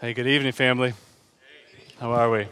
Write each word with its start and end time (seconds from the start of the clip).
Hey, 0.00 0.14
good 0.14 0.26
evening, 0.26 0.52
family. 0.52 0.94
How 1.98 2.12
are 2.12 2.30
we? 2.30 2.46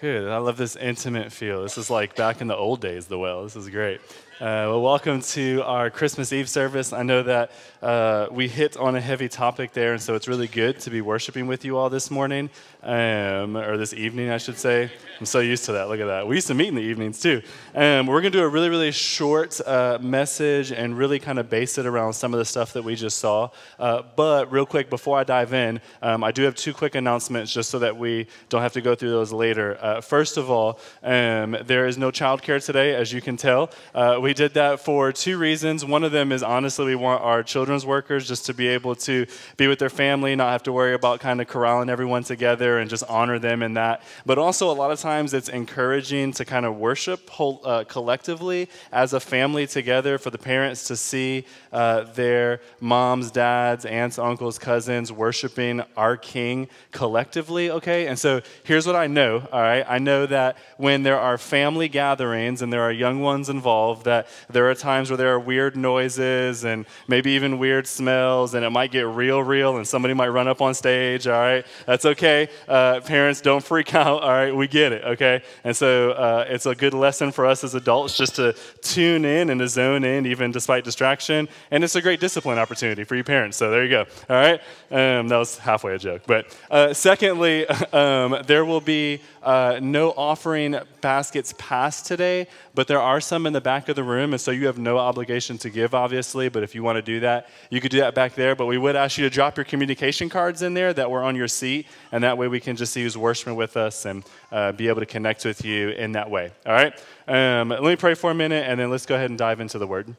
Good. 0.00 0.30
I 0.30 0.36
love 0.36 0.56
this 0.56 0.76
intimate 0.76 1.32
feel. 1.32 1.64
This 1.64 1.76
is 1.76 1.90
like 1.90 2.14
back 2.14 2.40
in 2.40 2.46
the 2.46 2.54
old 2.54 2.80
days, 2.80 3.08
the 3.08 3.18
well. 3.18 3.42
This 3.42 3.56
is 3.56 3.68
great. 3.68 4.00
Uh, 4.38 4.68
well, 4.68 4.82
welcome 4.82 5.22
to 5.22 5.62
our 5.64 5.88
Christmas 5.88 6.30
Eve 6.30 6.46
service. 6.46 6.92
I 6.92 7.02
know 7.02 7.22
that 7.22 7.50
uh, 7.80 8.26
we 8.30 8.48
hit 8.48 8.76
on 8.76 8.94
a 8.94 9.00
heavy 9.00 9.30
topic 9.30 9.72
there, 9.72 9.94
and 9.94 10.02
so 10.02 10.14
it's 10.14 10.28
really 10.28 10.46
good 10.46 10.78
to 10.80 10.90
be 10.90 11.00
worshiping 11.00 11.46
with 11.46 11.64
you 11.64 11.78
all 11.78 11.88
this 11.88 12.10
morning, 12.10 12.50
um, 12.82 13.56
or 13.56 13.78
this 13.78 13.94
evening, 13.94 14.28
I 14.28 14.36
should 14.36 14.58
say. 14.58 14.90
I'm 15.18 15.24
so 15.24 15.40
used 15.40 15.64
to 15.64 15.72
that. 15.72 15.88
Look 15.88 16.00
at 16.00 16.06
that. 16.08 16.28
We 16.28 16.34
used 16.34 16.48
to 16.48 16.54
meet 16.54 16.68
in 16.68 16.74
the 16.74 16.82
evenings 16.82 17.18
too. 17.18 17.40
Um, 17.74 18.06
we're 18.06 18.20
going 18.20 18.30
to 18.30 18.38
do 18.38 18.44
a 18.44 18.48
really, 18.48 18.68
really 18.68 18.92
short 18.92 19.58
uh, 19.66 19.96
message 20.02 20.70
and 20.70 20.98
really 20.98 21.18
kind 21.18 21.38
of 21.38 21.48
base 21.48 21.78
it 21.78 21.86
around 21.86 22.12
some 22.12 22.34
of 22.34 22.38
the 22.38 22.44
stuff 22.44 22.74
that 22.74 22.82
we 22.82 22.94
just 22.94 23.16
saw. 23.16 23.48
Uh, 23.78 24.02
but, 24.16 24.52
real 24.52 24.66
quick, 24.66 24.90
before 24.90 25.18
I 25.18 25.24
dive 25.24 25.54
in, 25.54 25.80
um, 26.02 26.22
I 26.22 26.30
do 26.30 26.42
have 26.42 26.54
two 26.54 26.74
quick 26.74 26.94
announcements 26.94 27.54
just 27.54 27.70
so 27.70 27.78
that 27.78 27.96
we 27.96 28.26
don't 28.50 28.60
have 28.60 28.74
to 28.74 28.82
go 28.82 28.94
through 28.94 29.10
those 29.10 29.32
later. 29.32 29.78
Uh, 29.80 30.02
first 30.02 30.36
of 30.36 30.50
all, 30.50 30.78
um, 31.02 31.56
there 31.64 31.86
is 31.86 31.96
no 31.96 32.10
childcare 32.10 32.62
today, 32.62 32.94
as 32.94 33.14
you 33.14 33.22
can 33.22 33.38
tell 33.38 33.70
uh, 33.94 34.20
we 34.26 34.34
did 34.34 34.54
that 34.54 34.80
for 34.80 35.12
two 35.12 35.38
reasons. 35.38 35.84
One 35.84 36.02
of 36.02 36.10
them 36.10 36.32
is 36.32 36.42
honestly, 36.42 36.84
we 36.84 36.96
want 36.96 37.22
our 37.22 37.44
children's 37.44 37.86
workers 37.86 38.26
just 38.26 38.44
to 38.46 38.54
be 38.54 38.66
able 38.66 38.96
to 38.96 39.24
be 39.56 39.68
with 39.68 39.78
their 39.78 39.88
family, 39.88 40.34
not 40.34 40.50
have 40.50 40.64
to 40.64 40.72
worry 40.72 40.94
about 40.94 41.20
kind 41.20 41.40
of 41.40 41.46
corralling 41.46 41.88
everyone 41.88 42.24
together 42.24 42.80
and 42.80 42.90
just 42.90 43.04
honor 43.08 43.38
them 43.38 43.62
in 43.62 43.74
that. 43.74 44.02
But 44.24 44.36
also, 44.36 44.68
a 44.68 44.74
lot 44.74 44.90
of 44.90 44.98
times 44.98 45.32
it's 45.32 45.48
encouraging 45.48 46.32
to 46.32 46.44
kind 46.44 46.66
of 46.66 46.76
worship 46.76 47.30
whole, 47.30 47.60
uh, 47.62 47.84
collectively 47.84 48.68
as 48.90 49.12
a 49.12 49.20
family 49.20 49.64
together 49.64 50.18
for 50.18 50.30
the 50.30 50.38
parents 50.38 50.88
to 50.88 50.96
see 50.96 51.44
uh, 51.72 52.02
their 52.14 52.60
moms, 52.80 53.30
dads, 53.30 53.84
aunts, 53.84 54.18
uncles, 54.18 54.58
cousins 54.58 55.12
worshiping 55.12 55.84
our 55.96 56.16
King 56.16 56.66
collectively, 56.90 57.70
okay? 57.70 58.08
And 58.08 58.18
so 58.18 58.40
here's 58.64 58.88
what 58.88 58.96
I 58.96 59.06
know, 59.06 59.46
all 59.52 59.60
right? 59.60 59.86
I 59.88 59.98
know 59.98 60.26
that 60.26 60.56
when 60.78 61.04
there 61.04 61.20
are 61.20 61.38
family 61.38 61.88
gatherings 61.88 62.60
and 62.60 62.72
there 62.72 62.82
are 62.82 62.90
young 62.90 63.20
ones 63.20 63.48
involved, 63.48 64.04
that 64.06 64.15
there 64.50 64.70
are 64.70 64.74
times 64.74 65.10
where 65.10 65.16
there 65.16 65.32
are 65.34 65.40
weird 65.40 65.76
noises 65.76 66.64
and 66.64 66.86
maybe 67.08 67.32
even 67.32 67.58
weird 67.58 67.86
smells, 67.86 68.54
and 68.54 68.64
it 68.64 68.70
might 68.70 68.90
get 68.90 69.06
real, 69.06 69.42
real, 69.42 69.76
and 69.76 69.86
somebody 69.86 70.14
might 70.14 70.28
run 70.28 70.48
up 70.48 70.60
on 70.60 70.74
stage, 70.74 71.26
all 71.26 71.40
right? 71.40 71.66
That's 71.86 72.04
okay. 72.04 72.48
Uh, 72.68 73.00
parents, 73.00 73.40
don't 73.40 73.62
freak 73.62 73.94
out, 74.06 74.22
all 74.22 74.30
right? 74.30 74.54
We 74.54 74.68
get 74.68 74.92
it, 74.92 75.04
okay? 75.04 75.42
And 75.64 75.76
so 75.76 76.12
uh, 76.12 76.44
it's 76.48 76.66
a 76.66 76.74
good 76.74 76.94
lesson 76.94 77.32
for 77.32 77.46
us 77.46 77.64
as 77.64 77.74
adults 77.74 78.16
just 78.16 78.36
to 78.36 78.54
tune 78.82 79.24
in 79.24 79.50
and 79.50 79.60
to 79.60 79.68
zone 79.68 80.04
in, 80.04 80.26
even 80.26 80.50
despite 80.52 80.84
distraction 80.84 81.48
and 81.70 81.84
it's 81.84 81.96
a 81.96 82.02
great 82.02 82.20
discipline 82.20 82.58
opportunity 82.58 83.04
for 83.04 83.16
you 83.16 83.24
parents. 83.24 83.56
So 83.56 83.70
there 83.70 83.84
you 83.84 83.90
go. 83.90 84.06
All 84.28 84.36
right, 84.36 84.60
um, 84.90 85.28
that 85.28 85.36
was 85.36 85.58
halfway 85.58 85.94
a 85.94 85.98
joke. 85.98 86.22
But 86.26 86.56
uh, 86.70 86.92
secondly, 86.94 87.66
um, 87.92 88.42
there 88.46 88.64
will 88.64 88.80
be 88.80 89.20
uh, 89.46 89.78
no 89.80 90.10
offering 90.10 90.76
baskets 91.00 91.54
passed 91.56 92.04
today, 92.04 92.48
but 92.74 92.88
there 92.88 93.00
are 93.00 93.20
some 93.20 93.46
in 93.46 93.52
the 93.52 93.60
back 93.60 93.88
of 93.88 93.94
the 93.94 94.02
room, 94.02 94.32
and 94.32 94.40
so 94.40 94.50
you 94.50 94.66
have 94.66 94.76
no 94.76 94.98
obligation 94.98 95.56
to 95.58 95.70
give, 95.70 95.94
obviously. 95.94 96.48
But 96.48 96.64
if 96.64 96.74
you 96.74 96.82
want 96.82 96.96
to 96.96 97.02
do 97.02 97.20
that, 97.20 97.48
you 97.70 97.80
could 97.80 97.92
do 97.92 98.00
that 98.00 98.12
back 98.12 98.34
there. 98.34 98.56
But 98.56 98.66
we 98.66 98.76
would 98.76 98.96
ask 98.96 99.16
you 99.16 99.22
to 99.22 99.30
drop 99.30 99.56
your 99.56 99.62
communication 99.62 100.28
cards 100.28 100.62
in 100.62 100.74
there 100.74 100.92
that 100.92 101.08
were 101.08 101.22
on 101.22 101.36
your 101.36 101.46
seat, 101.46 101.86
and 102.10 102.24
that 102.24 102.36
way 102.36 102.48
we 102.48 102.58
can 102.58 102.74
just 102.74 102.92
see 102.92 103.04
who's 103.04 103.16
worshiping 103.16 103.54
with 103.54 103.76
us 103.76 104.04
and 104.04 104.24
uh, 104.50 104.72
be 104.72 104.88
able 104.88 104.98
to 104.98 105.06
connect 105.06 105.44
with 105.44 105.64
you 105.64 105.90
in 105.90 106.10
that 106.12 106.28
way. 106.28 106.50
All 106.66 106.72
right. 106.72 106.92
Um, 107.28 107.68
let 107.68 107.84
me 107.84 107.94
pray 107.94 108.14
for 108.14 108.32
a 108.32 108.34
minute, 108.34 108.66
and 108.66 108.80
then 108.80 108.90
let's 108.90 109.06
go 109.06 109.14
ahead 109.14 109.30
and 109.30 109.38
dive 109.38 109.60
into 109.60 109.78
the 109.78 109.86
word. 109.86 110.16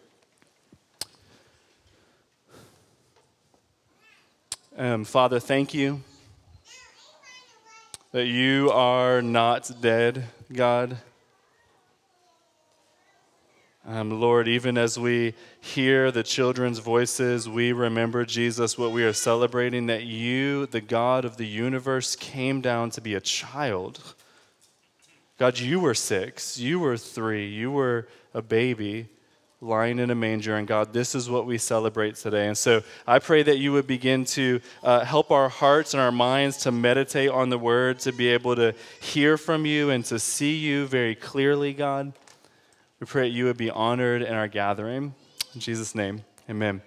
Um, 4.78 5.04
Father, 5.04 5.42
thank 5.42 5.74
you 5.74 6.02
that 8.12 8.26
you 8.26 8.72
are 8.72 9.22
not 9.22 9.70
dead, 9.82 10.26
God. 10.52 10.98
Um, 13.86 14.20
Lord, 14.20 14.48
even 14.48 14.78
as 14.78 15.00
we 15.00 15.34
hear 15.62 16.12
the 16.12 16.24
children's 16.24 16.80
voices, 16.80 17.48
we 17.48 17.72
remember, 17.72 18.26
Jesus, 18.26 18.78
what 18.78 18.92
we 18.92 19.04
are 19.04 19.14
celebrating 19.14 19.88
that 19.88 20.04
you, 20.04 20.66
the 20.66 20.82
God 20.82 21.24
of 21.24 21.38
the 21.38 21.48
universe, 21.48 22.16
came 22.16 22.60
down 22.60 22.90
to 22.92 23.02
be 23.02 23.16
a 23.16 23.22
child. 23.22 24.16
God, 25.38 25.60
you 25.60 25.80
were 25.80 25.94
six, 25.94 26.58
you 26.58 26.80
were 26.80 26.98
three, 26.98 27.48
you 27.48 27.72
were 27.72 28.08
a 28.34 28.42
baby 28.42 29.08
lying 29.60 30.00
in 30.00 30.12
a 30.12 30.16
manger. 30.16 30.56
And 30.56 30.68
God, 30.68 30.94
this 30.94 31.16
is 31.16 31.30
what 31.30 31.46
we 31.46 31.58
celebrate 31.58 32.16
today. 32.16 32.48
And 32.48 32.58
so 32.58 32.84
I 33.08 33.20
pray 33.20 33.44
that 33.44 33.58
you 33.58 33.72
would 33.74 33.88
begin 33.88 34.26
to 34.26 34.62
uh, 34.84 35.04
help 35.04 35.32
our 35.32 35.50
hearts 35.50 35.94
and 35.94 36.02
our 36.02 36.12
minds 36.12 36.58
to 36.58 36.72
meditate 36.72 37.30
on 37.30 37.50
the 37.50 37.58
word, 37.58 38.00
to 38.00 38.12
be 38.12 38.28
able 38.28 38.56
to 38.56 38.74
hear 39.02 39.38
from 39.38 39.66
you 39.66 39.90
and 39.90 40.06
to 40.06 40.20
see 40.20 40.56
you 40.56 40.86
very 40.86 41.16
clearly, 41.16 41.74
God. 41.74 42.14
We 43.00 43.06
pray 43.08 43.30
that 43.30 43.36
you 43.36 43.46
would 43.46 43.58
be 43.58 43.70
honored 43.70 44.22
in 44.22 44.34
our 44.34 44.48
gathering. 44.48 45.14
In 45.54 45.62
Jesus' 45.62 45.96
name, 45.96 46.24
amen. 46.50 46.82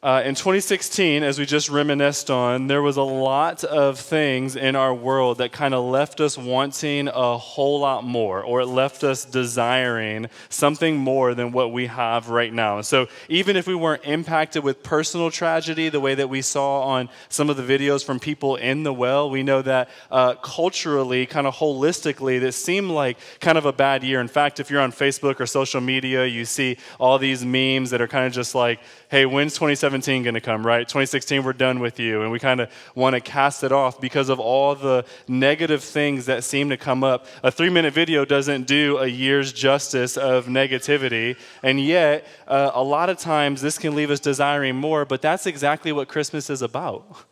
Uh, 0.00 0.22
in 0.24 0.36
2016, 0.36 1.24
as 1.24 1.40
we 1.40 1.44
just 1.44 1.68
reminisced 1.68 2.30
on, 2.30 2.68
there 2.68 2.82
was 2.82 2.96
a 2.96 3.02
lot 3.02 3.64
of 3.64 3.98
things 3.98 4.54
in 4.54 4.76
our 4.76 4.94
world 4.94 5.38
that 5.38 5.50
kind 5.50 5.74
of 5.74 5.84
left 5.84 6.20
us 6.20 6.38
wanting 6.38 7.08
a 7.08 7.36
whole 7.36 7.80
lot 7.80 8.04
more, 8.04 8.40
or 8.40 8.60
it 8.60 8.66
left 8.66 9.02
us 9.02 9.24
desiring 9.24 10.28
something 10.50 10.96
more 10.96 11.34
than 11.34 11.50
what 11.50 11.72
we 11.72 11.86
have 11.86 12.28
right 12.28 12.52
now. 12.52 12.80
So, 12.80 13.08
even 13.28 13.56
if 13.56 13.66
we 13.66 13.74
weren't 13.74 14.04
impacted 14.04 14.62
with 14.62 14.84
personal 14.84 15.32
tragedy 15.32 15.88
the 15.88 15.98
way 15.98 16.14
that 16.14 16.28
we 16.28 16.42
saw 16.42 16.82
on 16.82 17.08
some 17.28 17.50
of 17.50 17.56
the 17.56 17.64
videos 17.64 18.04
from 18.04 18.20
people 18.20 18.54
in 18.54 18.84
the 18.84 18.92
well, 18.92 19.28
we 19.28 19.42
know 19.42 19.62
that 19.62 19.90
uh, 20.12 20.34
culturally, 20.34 21.26
kind 21.26 21.44
of 21.44 21.56
holistically, 21.56 22.38
this 22.38 22.54
seemed 22.56 22.92
like 22.92 23.18
kind 23.40 23.58
of 23.58 23.66
a 23.66 23.72
bad 23.72 24.04
year. 24.04 24.20
In 24.20 24.28
fact, 24.28 24.60
if 24.60 24.70
you're 24.70 24.80
on 24.80 24.92
Facebook 24.92 25.40
or 25.40 25.46
social 25.46 25.80
media, 25.80 26.24
you 26.24 26.44
see 26.44 26.76
all 27.00 27.18
these 27.18 27.44
memes 27.44 27.90
that 27.90 28.00
are 28.00 28.06
kind 28.06 28.26
of 28.26 28.32
just 28.32 28.54
like, 28.54 28.78
hey, 29.10 29.24
when's 29.24 29.54
2017 29.54 30.22
going 30.22 30.34
to 30.34 30.40
come, 30.40 30.66
right? 30.66 30.86
2016, 30.86 31.42
we're 31.42 31.54
done 31.54 31.80
with 31.80 31.98
you. 31.98 32.22
And 32.22 32.30
we 32.30 32.38
kind 32.38 32.60
of 32.60 32.70
want 32.94 33.14
to 33.14 33.20
cast 33.20 33.64
it 33.64 33.72
off 33.72 34.00
because 34.00 34.28
of 34.28 34.38
all 34.38 34.74
the 34.74 35.04
negative 35.26 35.82
things 35.82 36.26
that 36.26 36.44
seem 36.44 36.68
to 36.68 36.76
come 36.76 37.02
up. 37.02 37.26
A 37.42 37.50
three 37.50 37.70
minute 37.70 37.94
video 37.94 38.24
doesn't 38.24 38.66
do 38.66 38.98
a 38.98 39.06
year's 39.06 39.52
justice 39.52 40.16
of 40.18 40.46
negativity. 40.46 41.36
And 41.62 41.80
yet, 41.80 42.26
uh, 42.46 42.70
a 42.74 42.82
lot 42.82 43.08
of 43.08 43.18
times, 43.18 43.62
this 43.62 43.78
can 43.78 43.94
leave 43.94 44.10
us 44.10 44.20
desiring 44.20 44.76
more, 44.76 45.06
but 45.06 45.22
that's 45.22 45.46
exactly 45.46 45.90
what 45.90 46.08
Christmas 46.08 46.50
is 46.50 46.60
about. 46.60 47.24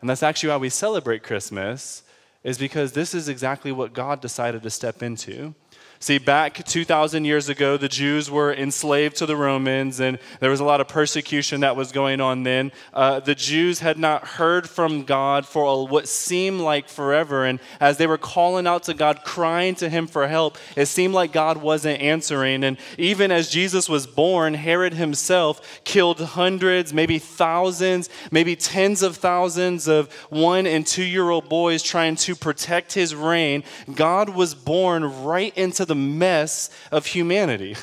And 0.00 0.10
that's 0.10 0.22
actually 0.22 0.48
why 0.48 0.56
we 0.56 0.68
celebrate 0.68 1.22
Christmas, 1.22 2.02
is 2.42 2.58
because 2.58 2.92
this 2.92 3.14
is 3.14 3.28
exactly 3.28 3.70
what 3.70 3.92
God 3.92 4.20
decided 4.20 4.62
to 4.62 4.70
step 4.70 5.02
into. 5.02 5.54
See, 6.02 6.16
back 6.16 6.64
2,000 6.64 7.26
years 7.26 7.50
ago, 7.50 7.76
the 7.76 7.86
Jews 7.86 8.30
were 8.30 8.54
enslaved 8.54 9.16
to 9.16 9.26
the 9.26 9.36
Romans, 9.36 10.00
and 10.00 10.18
there 10.40 10.48
was 10.48 10.60
a 10.60 10.64
lot 10.64 10.80
of 10.80 10.88
persecution 10.88 11.60
that 11.60 11.76
was 11.76 11.92
going 11.92 12.22
on 12.22 12.42
then. 12.42 12.72
Uh, 12.94 13.20
the 13.20 13.34
Jews 13.34 13.80
had 13.80 13.98
not 13.98 14.26
heard 14.26 14.66
from 14.66 15.04
God 15.04 15.44
for 15.44 15.86
what 15.86 16.08
seemed 16.08 16.62
like 16.62 16.88
forever, 16.88 17.44
and 17.44 17.60
as 17.80 17.98
they 17.98 18.06
were 18.06 18.16
calling 18.16 18.66
out 18.66 18.84
to 18.84 18.94
God, 18.94 19.24
crying 19.26 19.74
to 19.74 19.90
Him 19.90 20.06
for 20.06 20.26
help, 20.26 20.56
it 20.74 20.86
seemed 20.86 21.12
like 21.12 21.32
God 21.32 21.58
wasn't 21.58 22.00
answering. 22.00 22.64
And 22.64 22.78
even 22.96 23.30
as 23.30 23.50
Jesus 23.50 23.86
was 23.86 24.06
born, 24.06 24.54
Herod 24.54 24.94
himself 24.94 25.82
killed 25.84 26.18
hundreds, 26.18 26.94
maybe 26.94 27.18
thousands, 27.18 28.08
maybe 28.30 28.56
tens 28.56 29.02
of 29.02 29.18
thousands 29.18 29.86
of 29.86 30.10
one 30.30 30.66
and 30.66 30.86
two 30.86 31.04
year 31.04 31.28
old 31.28 31.50
boys 31.50 31.82
trying 31.82 32.16
to 32.16 32.34
protect 32.34 32.94
his 32.94 33.14
reign. 33.14 33.64
God 33.94 34.30
was 34.30 34.54
born 34.54 35.04
right 35.24 35.54
into 35.58 35.89
the 35.90 35.94
mess 35.96 36.70
of 36.90 37.04
humanity. 37.06 37.76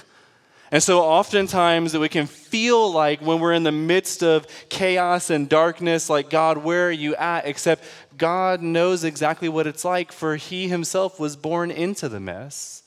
And 0.72 0.81
so, 0.81 1.01
oftentimes, 1.01 1.97
we 1.97 2.09
can 2.09 2.25
feel 2.25 2.91
like 2.91 3.22
when 3.22 3.40
we're 3.40 3.53
in 3.53 3.63
the 3.63 3.72
midst 3.72 4.23
of 4.23 4.47
chaos 4.69 5.29
and 5.29 5.47
darkness, 5.47 6.09
like, 6.09 6.29
God, 6.29 6.57
where 6.57 6.88
are 6.88 6.91
you 6.91 7.16
at? 7.16 7.46
Except 7.46 7.85
God 8.17 8.61
knows 8.61 9.03
exactly 9.03 9.49
what 9.49 9.67
it's 9.67 9.85
like, 9.85 10.11
for 10.11 10.35
He 10.35 10.67
Himself 10.67 11.20
was 11.20 11.35
born 11.35 11.70
into 11.70 12.09
the 12.09 12.20
mess. 12.20 12.84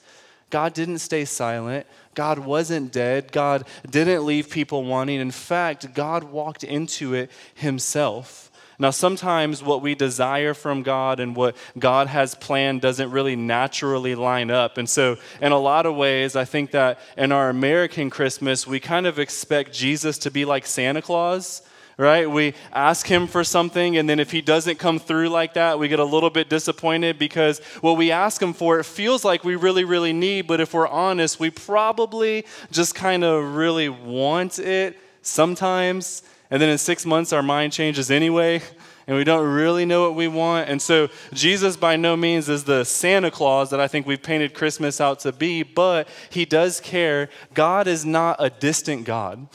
God 0.50 0.74
didn't 0.74 0.98
stay 0.98 1.24
silent. 1.24 1.86
God 2.14 2.40
wasn't 2.40 2.92
dead. 2.92 3.32
God 3.32 3.66
didn't 3.88 4.26
leave 4.26 4.50
people 4.50 4.84
wanting. 4.84 5.20
In 5.20 5.30
fact, 5.30 5.94
God 5.94 6.24
walked 6.24 6.64
into 6.64 7.14
it 7.14 7.30
Himself. 7.54 8.49
Now, 8.80 8.90
sometimes 8.90 9.62
what 9.62 9.82
we 9.82 9.94
desire 9.94 10.54
from 10.54 10.82
God 10.82 11.20
and 11.20 11.36
what 11.36 11.54
God 11.78 12.06
has 12.06 12.34
planned 12.34 12.80
doesn't 12.80 13.10
really 13.10 13.36
naturally 13.36 14.14
line 14.14 14.50
up. 14.50 14.78
And 14.78 14.88
so, 14.88 15.18
in 15.42 15.52
a 15.52 15.58
lot 15.58 15.84
of 15.84 15.96
ways, 15.96 16.34
I 16.34 16.46
think 16.46 16.70
that 16.70 16.98
in 17.18 17.30
our 17.30 17.50
American 17.50 18.08
Christmas, 18.08 18.66
we 18.66 18.80
kind 18.80 19.06
of 19.06 19.18
expect 19.18 19.74
Jesus 19.74 20.16
to 20.20 20.30
be 20.30 20.46
like 20.46 20.64
Santa 20.64 21.02
Claus 21.02 21.60
right? 21.98 22.30
We 22.30 22.54
ask 22.72 23.06
him 23.06 23.26
for 23.26 23.44
something, 23.44 23.98
and 23.98 24.08
then 24.08 24.20
if 24.20 24.30
he 24.30 24.40
doesn't 24.40 24.78
come 24.78 24.98
through 24.98 25.28
like 25.28 25.52
that, 25.52 25.78
we 25.78 25.86
get 25.86 25.98
a 25.98 26.04
little 26.04 26.30
bit 26.30 26.48
disappointed 26.48 27.18
because 27.18 27.58
what 27.82 27.98
we 27.98 28.10
ask 28.10 28.40
him 28.40 28.54
for, 28.54 28.80
it 28.80 28.84
feels 28.84 29.22
like 29.22 29.44
we 29.44 29.54
really, 29.54 29.84
really 29.84 30.14
need, 30.14 30.46
but 30.46 30.62
if 30.62 30.72
we're 30.72 30.88
honest, 30.88 31.38
we 31.38 31.50
probably 31.50 32.46
just 32.70 32.94
kind 32.94 33.22
of 33.22 33.54
really 33.54 33.90
want 33.90 34.58
it 34.58 34.96
sometimes. 35.22 36.22
And 36.50 36.60
then 36.60 36.68
in 36.68 36.78
six 36.78 37.06
months, 37.06 37.32
our 37.32 37.42
mind 37.42 37.72
changes 37.72 38.10
anyway 38.10 38.62
and 39.10 39.16
we 39.16 39.24
don't 39.24 39.44
really 39.44 39.84
know 39.84 40.02
what 40.02 40.14
we 40.14 40.28
want. 40.28 40.68
And 40.68 40.80
so, 40.80 41.08
Jesus 41.32 41.76
by 41.76 41.96
no 41.96 42.16
means 42.16 42.48
is 42.48 42.62
the 42.62 42.84
Santa 42.84 43.30
Claus 43.30 43.70
that 43.70 43.80
I 43.80 43.88
think 43.88 44.06
we've 44.06 44.22
painted 44.22 44.54
Christmas 44.54 45.00
out 45.00 45.18
to 45.20 45.32
be, 45.32 45.64
but 45.64 46.06
he 46.30 46.44
does 46.44 46.80
care. 46.80 47.28
God 47.52 47.88
is 47.88 48.04
not 48.04 48.36
a 48.38 48.50
distant 48.50 49.04
God. 49.04 49.48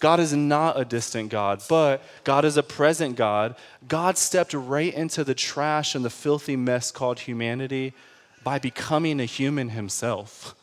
God 0.00 0.18
is 0.18 0.34
not 0.34 0.78
a 0.78 0.84
distant 0.84 1.30
God, 1.30 1.62
but 1.68 2.02
God 2.24 2.44
is 2.44 2.56
a 2.56 2.62
present 2.64 3.14
God. 3.14 3.54
God 3.86 4.18
stepped 4.18 4.52
right 4.52 4.92
into 4.92 5.22
the 5.22 5.32
trash 5.34 5.94
and 5.94 6.04
the 6.04 6.10
filthy 6.10 6.56
mess 6.56 6.90
called 6.90 7.20
humanity 7.20 7.94
by 8.42 8.58
becoming 8.58 9.20
a 9.20 9.24
human 9.24 9.68
himself. 9.68 10.56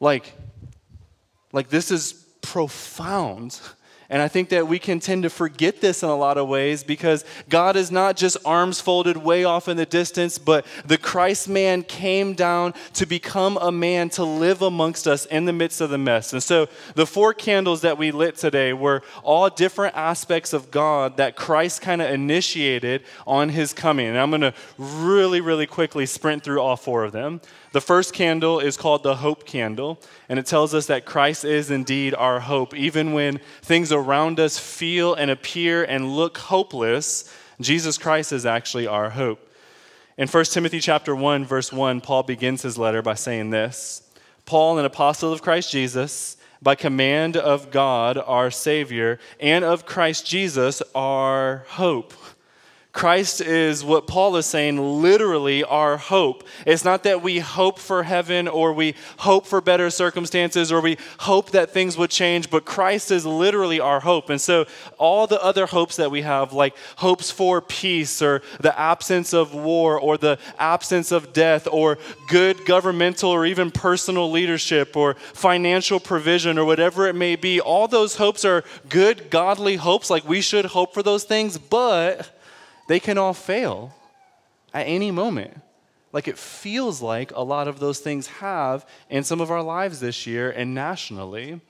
Like, 0.00 0.32
like 1.52 1.68
this 1.68 1.90
is 1.90 2.24
profound. 2.42 3.60
And 4.10 4.20
I 4.20 4.26
think 4.26 4.48
that 4.48 4.66
we 4.66 4.80
can 4.80 4.98
tend 4.98 5.22
to 5.22 5.30
forget 5.30 5.80
this 5.80 6.02
in 6.02 6.08
a 6.08 6.16
lot 6.16 6.36
of 6.36 6.48
ways 6.48 6.82
because 6.82 7.24
God 7.48 7.76
is 7.76 7.92
not 7.92 8.16
just 8.16 8.36
arms 8.44 8.80
folded 8.80 9.16
way 9.16 9.44
off 9.44 9.68
in 9.68 9.76
the 9.76 9.86
distance, 9.86 10.36
but 10.36 10.66
the 10.84 10.98
Christ 10.98 11.48
man 11.48 11.84
came 11.84 12.34
down 12.34 12.74
to 12.94 13.06
become 13.06 13.56
a 13.58 13.70
man 13.70 14.10
to 14.10 14.24
live 14.24 14.62
amongst 14.62 15.06
us 15.06 15.26
in 15.26 15.44
the 15.44 15.52
midst 15.52 15.80
of 15.80 15.90
the 15.90 15.98
mess. 15.98 16.32
And 16.32 16.42
so 16.42 16.68
the 16.96 17.06
four 17.06 17.32
candles 17.32 17.82
that 17.82 17.98
we 17.98 18.10
lit 18.10 18.36
today 18.36 18.72
were 18.72 19.02
all 19.22 19.48
different 19.48 19.94
aspects 19.94 20.52
of 20.52 20.72
God 20.72 21.16
that 21.18 21.36
Christ 21.36 21.80
kind 21.80 22.02
of 22.02 22.10
initiated 22.10 23.04
on 23.28 23.50
his 23.50 23.72
coming. 23.72 24.08
And 24.08 24.18
I'm 24.18 24.30
going 24.30 24.40
to 24.40 24.54
really, 24.76 25.40
really 25.40 25.66
quickly 25.66 26.04
sprint 26.04 26.42
through 26.42 26.60
all 26.60 26.76
four 26.76 27.04
of 27.04 27.12
them. 27.12 27.40
The 27.72 27.80
first 27.80 28.12
candle 28.12 28.58
is 28.58 28.76
called 28.76 29.04
the 29.04 29.16
hope 29.16 29.46
candle, 29.46 30.00
and 30.28 30.40
it 30.40 30.46
tells 30.46 30.74
us 30.74 30.86
that 30.86 31.04
Christ 31.04 31.44
is 31.44 31.70
indeed 31.70 32.14
our 32.14 32.40
hope. 32.40 32.74
Even 32.74 33.12
when 33.12 33.38
things 33.62 33.92
around 33.92 34.40
us 34.40 34.58
feel 34.58 35.14
and 35.14 35.30
appear 35.30 35.84
and 35.84 36.16
look 36.16 36.36
hopeless, 36.38 37.32
Jesus 37.60 37.96
Christ 37.96 38.32
is 38.32 38.44
actually 38.44 38.88
our 38.88 39.10
hope. 39.10 39.46
In 40.18 40.26
1 40.26 40.44
Timothy 40.46 40.80
chapter 40.80 41.14
1 41.14 41.44
verse 41.44 41.72
1, 41.72 42.00
Paul 42.00 42.24
begins 42.24 42.62
his 42.62 42.76
letter 42.76 43.02
by 43.02 43.14
saying 43.14 43.50
this: 43.50 44.02
Paul, 44.46 44.78
an 44.78 44.84
apostle 44.84 45.32
of 45.32 45.40
Christ 45.40 45.70
Jesus, 45.70 46.36
by 46.60 46.74
command 46.74 47.36
of 47.36 47.70
God, 47.70 48.18
our 48.18 48.50
savior, 48.50 49.20
and 49.38 49.64
of 49.64 49.86
Christ 49.86 50.26
Jesus, 50.26 50.82
our 50.94 51.64
hope. 51.68 52.12
Christ 52.92 53.40
is 53.40 53.84
what 53.84 54.08
Paul 54.08 54.36
is 54.36 54.46
saying, 54.46 55.00
literally 55.00 55.62
our 55.62 55.96
hope. 55.96 56.42
It's 56.66 56.84
not 56.84 57.04
that 57.04 57.22
we 57.22 57.38
hope 57.38 57.78
for 57.78 58.02
heaven 58.02 58.48
or 58.48 58.72
we 58.72 58.96
hope 59.18 59.46
for 59.46 59.60
better 59.60 59.90
circumstances 59.90 60.72
or 60.72 60.80
we 60.80 60.98
hope 61.20 61.52
that 61.52 61.70
things 61.70 61.96
would 61.96 62.10
change, 62.10 62.50
but 62.50 62.64
Christ 62.64 63.12
is 63.12 63.24
literally 63.24 63.78
our 63.78 64.00
hope. 64.00 64.28
And 64.28 64.40
so, 64.40 64.66
all 64.98 65.28
the 65.28 65.40
other 65.40 65.66
hopes 65.66 65.96
that 65.96 66.10
we 66.10 66.22
have, 66.22 66.52
like 66.52 66.76
hopes 66.96 67.30
for 67.30 67.60
peace 67.60 68.20
or 68.20 68.42
the 68.58 68.76
absence 68.78 69.32
of 69.32 69.54
war 69.54 69.98
or 69.98 70.18
the 70.18 70.38
absence 70.58 71.12
of 71.12 71.32
death 71.32 71.68
or 71.70 71.96
good 72.28 72.66
governmental 72.66 73.30
or 73.30 73.46
even 73.46 73.70
personal 73.70 74.28
leadership 74.32 74.96
or 74.96 75.14
financial 75.14 76.00
provision 76.00 76.58
or 76.58 76.64
whatever 76.64 77.06
it 77.06 77.14
may 77.14 77.36
be, 77.36 77.60
all 77.60 77.86
those 77.86 78.16
hopes 78.16 78.44
are 78.44 78.64
good, 78.88 79.30
godly 79.30 79.76
hopes. 79.76 80.10
Like 80.10 80.28
we 80.28 80.40
should 80.40 80.64
hope 80.64 80.92
for 80.92 81.04
those 81.04 81.22
things, 81.22 81.56
but 81.56 82.36
they 82.90 82.98
can 82.98 83.16
all 83.16 83.34
fail 83.34 83.94
at 84.74 84.82
any 84.82 85.12
moment. 85.12 85.56
Like 86.12 86.26
it 86.26 86.36
feels 86.36 87.00
like 87.00 87.30
a 87.30 87.40
lot 87.40 87.68
of 87.68 87.78
those 87.78 88.00
things 88.00 88.26
have 88.26 88.84
in 89.08 89.22
some 89.22 89.40
of 89.40 89.48
our 89.48 89.62
lives 89.62 90.00
this 90.00 90.26
year 90.26 90.50
and 90.50 90.74
nationally. 90.74 91.60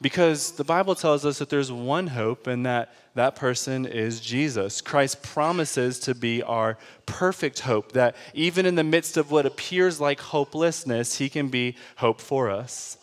Because 0.00 0.52
the 0.52 0.64
Bible 0.64 0.94
tells 0.94 1.26
us 1.26 1.38
that 1.40 1.50
there's 1.50 1.70
one 1.70 2.06
hope, 2.06 2.46
and 2.46 2.64
that 2.64 2.94
that 3.14 3.36
person 3.36 3.84
is 3.84 4.20
Jesus. 4.20 4.80
Christ 4.80 5.22
promises 5.22 5.98
to 5.98 6.14
be 6.14 6.42
our 6.42 6.78
perfect 7.04 7.58
hope, 7.60 7.92
that 7.92 8.16
even 8.32 8.64
in 8.64 8.74
the 8.74 8.84
midst 8.84 9.18
of 9.18 9.30
what 9.30 9.44
appears 9.44 10.00
like 10.00 10.18
hopelessness, 10.18 11.18
he 11.18 11.28
can 11.28 11.48
be 11.48 11.76
hope 11.96 12.22
for 12.22 12.48
us. 12.48 12.96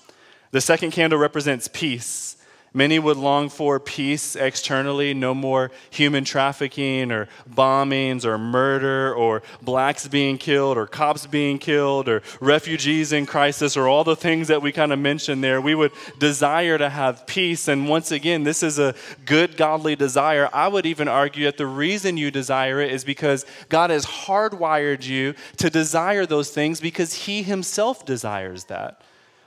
The 0.50 0.62
second 0.62 0.92
candle 0.92 1.20
represents 1.20 1.68
peace. 1.68 2.38
Many 2.76 3.00
would 3.00 3.16
long 3.16 3.48
for 3.48 3.80
peace 3.80 4.36
externally, 4.36 5.14
no 5.14 5.34
more 5.34 5.72
human 5.90 6.26
trafficking 6.26 7.10
or 7.10 7.30
bombings 7.50 8.26
or 8.26 8.38
murder 8.38 9.14
or 9.16 9.44
blacks 9.62 10.10
being 10.10 10.38
killed 10.38 10.78
or 10.78 10.86
cops 10.86 11.26
being 11.26 11.58
killed 11.58 12.10
or 12.10 12.22
refugees 12.42 13.14
in 13.14 13.26
crisis 13.26 13.78
or 13.78 13.88
all 13.88 14.04
the 14.04 14.18
things 14.18 14.50
that 14.50 14.62
we 14.62 14.74
kind 14.74 14.92
of 14.92 15.00
mentioned 15.00 15.42
there. 15.42 15.62
We 15.62 15.74
would 15.74 15.94
desire 16.20 16.78
to 16.78 16.90
have 16.90 17.26
peace. 17.26 17.70
And 17.70 17.88
once 17.88 18.12
again, 18.12 18.44
this 18.44 18.62
is 18.62 18.78
a 18.78 18.94
good, 19.26 19.56
godly 19.56 19.96
desire. 19.96 20.50
I 20.52 20.68
would 20.68 20.86
even 20.86 21.08
argue 21.08 21.46
that 21.46 21.56
the 21.56 21.68
reason 21.68 22.18
you 22.18 22.30
desire 22.30 22.82
it 22.82 22.92
is 22.92 23.06
because 23.06 23.46
God 23.70 23.90
has 23.90 24.06
hardwired 24.06 25.08
you 25.08 25.34
to 25.58 25.70
desire 25.70 26.26
those 26.26 26.50
things 26.50 26.82
because 26.82 27.14
He 27.14 27.42
Himself 27.42 28.06
desires 28.06 28.66
that. 28.66 29.00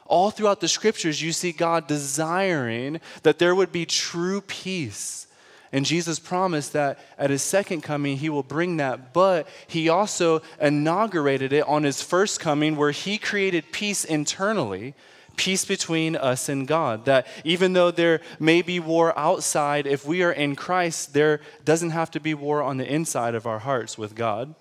All 0.08 0.30
throughout 0.30 0.60
the 0.60 0.68
scriptures, 0.68 1.22
you 1.22 1.32
see 1.32 1.52
God 1.52 1.86
desiring 1.86 3.00
that 3.22 3.38
there 3.38 3.54
would 3.54 3.70
be 3.70 3.84
true 3.86 4.40
peace. 4.40 5.26
And 5.70 5.84
Jesus 5.84 6.18
promised 6.18 6.72
that 6.72 6.98
at 7.18 7.28
his 7.28 7.42
second 7.42 7.82
coming, 7.82 8.16
he 8.16 8.30
will 8.30 8.42
bring 8.42 8.78
that. 8.78 9.12
But 9.12 9.46
he 9.66 9.90
also 9.90 10.40
inaugurated 10.60 11.52
it 11.52 11.68
on 11.68 11.82
his 11.82 12.02
first 12.02 12.40
coming, 12.40 12.74
where 12.76 12.90
he 12.90 13.18
created 13.18 13.70
peace 13.70 14.02
internally, 14.02 14.94
peace 15.36 15.66
between 15.66 16.16
us 16.16 16.48
and 16.48 16.66
God. 16.66 17.04
That 17.04 17.26
even 17.44 17.74
though 17.74 17.90
there 17.90 18.22
may 18.40 18.62
be 18.62 18.80
war 18.80 19.16
outside, 19.18 19.86
if 19.86 20.06
we 20.06 20.22
are 20.22 20.32
in 20.32 20.56
Christ, 20.56 21.12
there 21.12 21.40
doesn't 21.66 21.90
have 21.90 22.10
to 22.12 22.20
be 22.20 22.32
war 22.32 22.62
on 22.62 22.78
the 22.78 22.90
inside 22.90 23.34
of 23.34 23.46
our 23.46 23.58
hearts 23.58 23.98
with 23.98 24.14
God. 24.14 24.54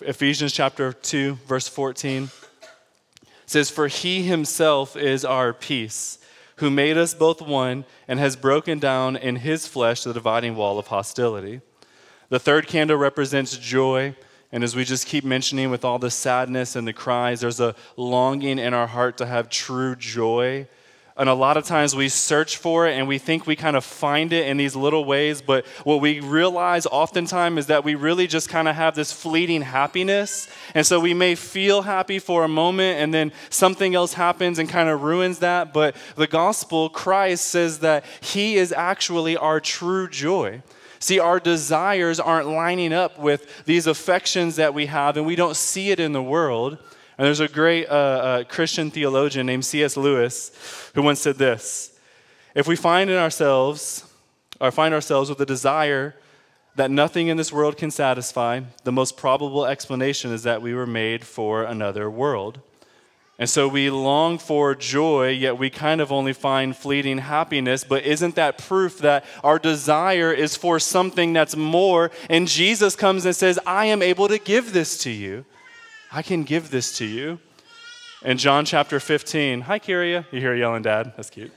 Ephesians 0.00 0.52
chapter 0.52 0.92
2, 0.92 1.34
verse 1.48 1.66
14 1.66 2.30
says, 3.46 3.70
For 3.70 3.88
he 3.88 4.22
himself 4.22 4.96
is 4.96 5.24
our 5.24 5.52
peace, 5.52 6.18
who 6.56 6.70
made 6.70 6.96
us 6.96 7.14
both 7.14 7.40
one 7.40 7.84
and 8.08 8.18
has 8.18 8.36
broken 8.36 8.78
down 8.78 9.16
in 9.16 9.36
his 9.36 9.66
flesh 9.66 10.02
the 10.02 10.12
dividing 10.12 10.56
wall 10.56 10.78
of 10.78 10.88
hostility. 10.88 11.60
The 12.28 12.38
third 12.38 12.66
candle 12.66 12.96
represents 12.96 13.56
joy. 13.56 14.16
And 14.52 14.62
as 14.62 14.76
we 14.76 14.84
just 14.84 15.06
keep 15.06 15.24
mentioning 15.24 15.70
with 15.70 15.84
all 15.84 15.98
the 15.98 16.10
sadness 16.10 16.76
and 16.76 16.86
the 16.86 16.92
cries, 16.92 17.40
there's 17.40 17.60
a 17.60 17.74
longing 17.96 18.58
in 18.58 18.74
our 18.74 18.86
heart 18.86 19.18
to 19.18 19.26
have 19.26 19.48
true 19.48 19.96
joy 19.96 20.68
and 21.18 21.30
a 21.30 21.34
lot 21.34 21.56
of 21.56 21.64
times 21.64 21.96
we 21.96 22.10
search 22.10 22.58
for 22.58 22.86
it 22.86 22.92
and 22.92 23.08
we 23.08 23.16
think 23.16 23.46
we 23.46 23.56
kind 23.56 23.74
of 23.74 23.84
find 23.84 24.34
it 24.34 24.46
in 24.48 24.58
these 24.58 24.76
little 24.76 25.06
ways, 25.06 25.40
but 25.40 25.64
what 25.84 26.00
we 26.02 26.20
realize 26.20 26.84
oftentimes 26.86 27.60
is 27.60 27.66
that 27.66 27.84
we 27.84 27.94
really 27.94 28.26
just 28.26 28.50
kind 28.50 28.68
of 28.68 28.76
have 28.76 28.94
this 28.94 29.12
fleeting 29.12 29.62
happiness. 29.62 30.46
And 30.74 30.86
so 30.86 31.00
we 31.00 31.14
may 31.14 31.34
feel 31.34 31.82
happy 31.82 32.18
for 32.18 32.44
a 32.44 32.48
moment 32.48 33.00
and 33.00 33.14
then 33.14 33.32
something 33.48 33.94
else 33.94 34.12
happens 34.12 34.58
and 34.58 34.68
kind 34.68 34.90
of 34.90 35.02
ruins 35.02 35.38
that. 35.38 35.72
But 35.72 35.96
the 36.16 36.26
gospel, 36.26 36.90
Christ 36.90 37.46
says 37.46 37.78
that 37.78 38.04
He 38.20 38.56
is 38.56 38.72
actually 38.72 39.38
our 39.38 39.58
true 39.58 40.08
joy. 40.08 40.62
See, 40.98 41.18
our 41.18 41.40
desires 41.40 42.20
aren't 42.20 42.48
lining 42.48 42.92
up 42.92 43.18
with 43.18 43.64
these 43.64 43.86
affections 43.86 44.56
that 44.56 44.74
we 44.74 44.86
have, 44.86 45.16
and 45.16 45.26
we 45.26 45.36
don't 45.36 45.56
see 45.56 45.90
it 45.90 46.00
in 46.00 46.12
the 46.12 46.22
world. 46.22 46.78
And 47.18 47.26
there's 47.26 47.40
a 47.40 47.48
great 47.48 47.88
uh, 47.88 47.92
uh, 47.92 48.44
Christian 48.44 48.90
theologian 48.90 49.46
named 49.46 49.64
C.S. 49.64 49.96
Lewis 49.96 50.90
who 50.94 51.02
once 51.02 51.20
said 51.20 51.36
this 51.36 51.98
If 52.54 52.66
we 52.66 52.76
find 52.76 53.10
in 53.10 53.16
ourselves, 53.16 54.04
or 54.60 54.70
find 54.70 54.92
ourselves 54.94 55.28
with 55.28 55.40
a 55.40 55.46
desire 55.46 56.14
that 56.76 56.90
nothing 56.90 57.28
in 57.28 57.38
this 57.38 57.52
world 57.52 57.76
can 57.78 57.90
satisfy, 57.90 58.60
the 58.84 58.92
most 58.92 59.16
probable 59.16 59.64
explanation 59.64 60.30
is 60.30 60.42
that 60.42 60.60
we 60.60 60.74
were 60.74 60.86
made 60.86 61.24
for 61.24 61.64
another 61.64 62.10
world. 62.10 62.60
And 63.38 63.50
so 63.50 63.68
we 63.68 63.90
long 63.90 64.38
for 64.38 64.74
joy, 64.74 65.28
yet 65.28 65.58
we 65.58 65.68
kind 65.68 66.00
of 66.00 66.10
only 66.10 66.32
find 66.32 66.74
fleeting 66.74 67.18
happiness. 67.18 67.84
But 67.84 68.04
isn't 68.04 68.34
that 68.36 68.56
proof 68.56 68.98
that 68.98 69.26
our 69.44 69.58
desire 69.58 70.32
is 70.32 70.56
for 70.56 70.78
something 70.78 71.34
that's 71.34 71.54
more? 71.54 72.10
And 72.30 72.48
Jesus 72.48 72.96
comes 72.96 73.26
and 73.26 73.36
says, 73.36 73.58
I 73.66 73.86
am 73.86 74.00
able 74.00 74.28
to 74.28 74.38
give 74.38 74.72
this 74.72 74.96
to 74.98 75.10
you. 75.10 75.44
I 76.16 76.22
can 76.22 76.44
give 76.44 76.70
this 76.70 76.96
to 76.96 77.04
you. 77.04 77.38
In 78.24 78.38
John 78.38 78.64
chapter 78.64 78.98
15, 78.98 79.60
hi, 79.60 79.78
Kyria. 79.78 80.24
You 80.32 80.40
hear 80.40 80.54
yelling, 80.54 80.80
Dad. 80.80 81.12
That's 81.14 81.28
cute. 81.28 81.52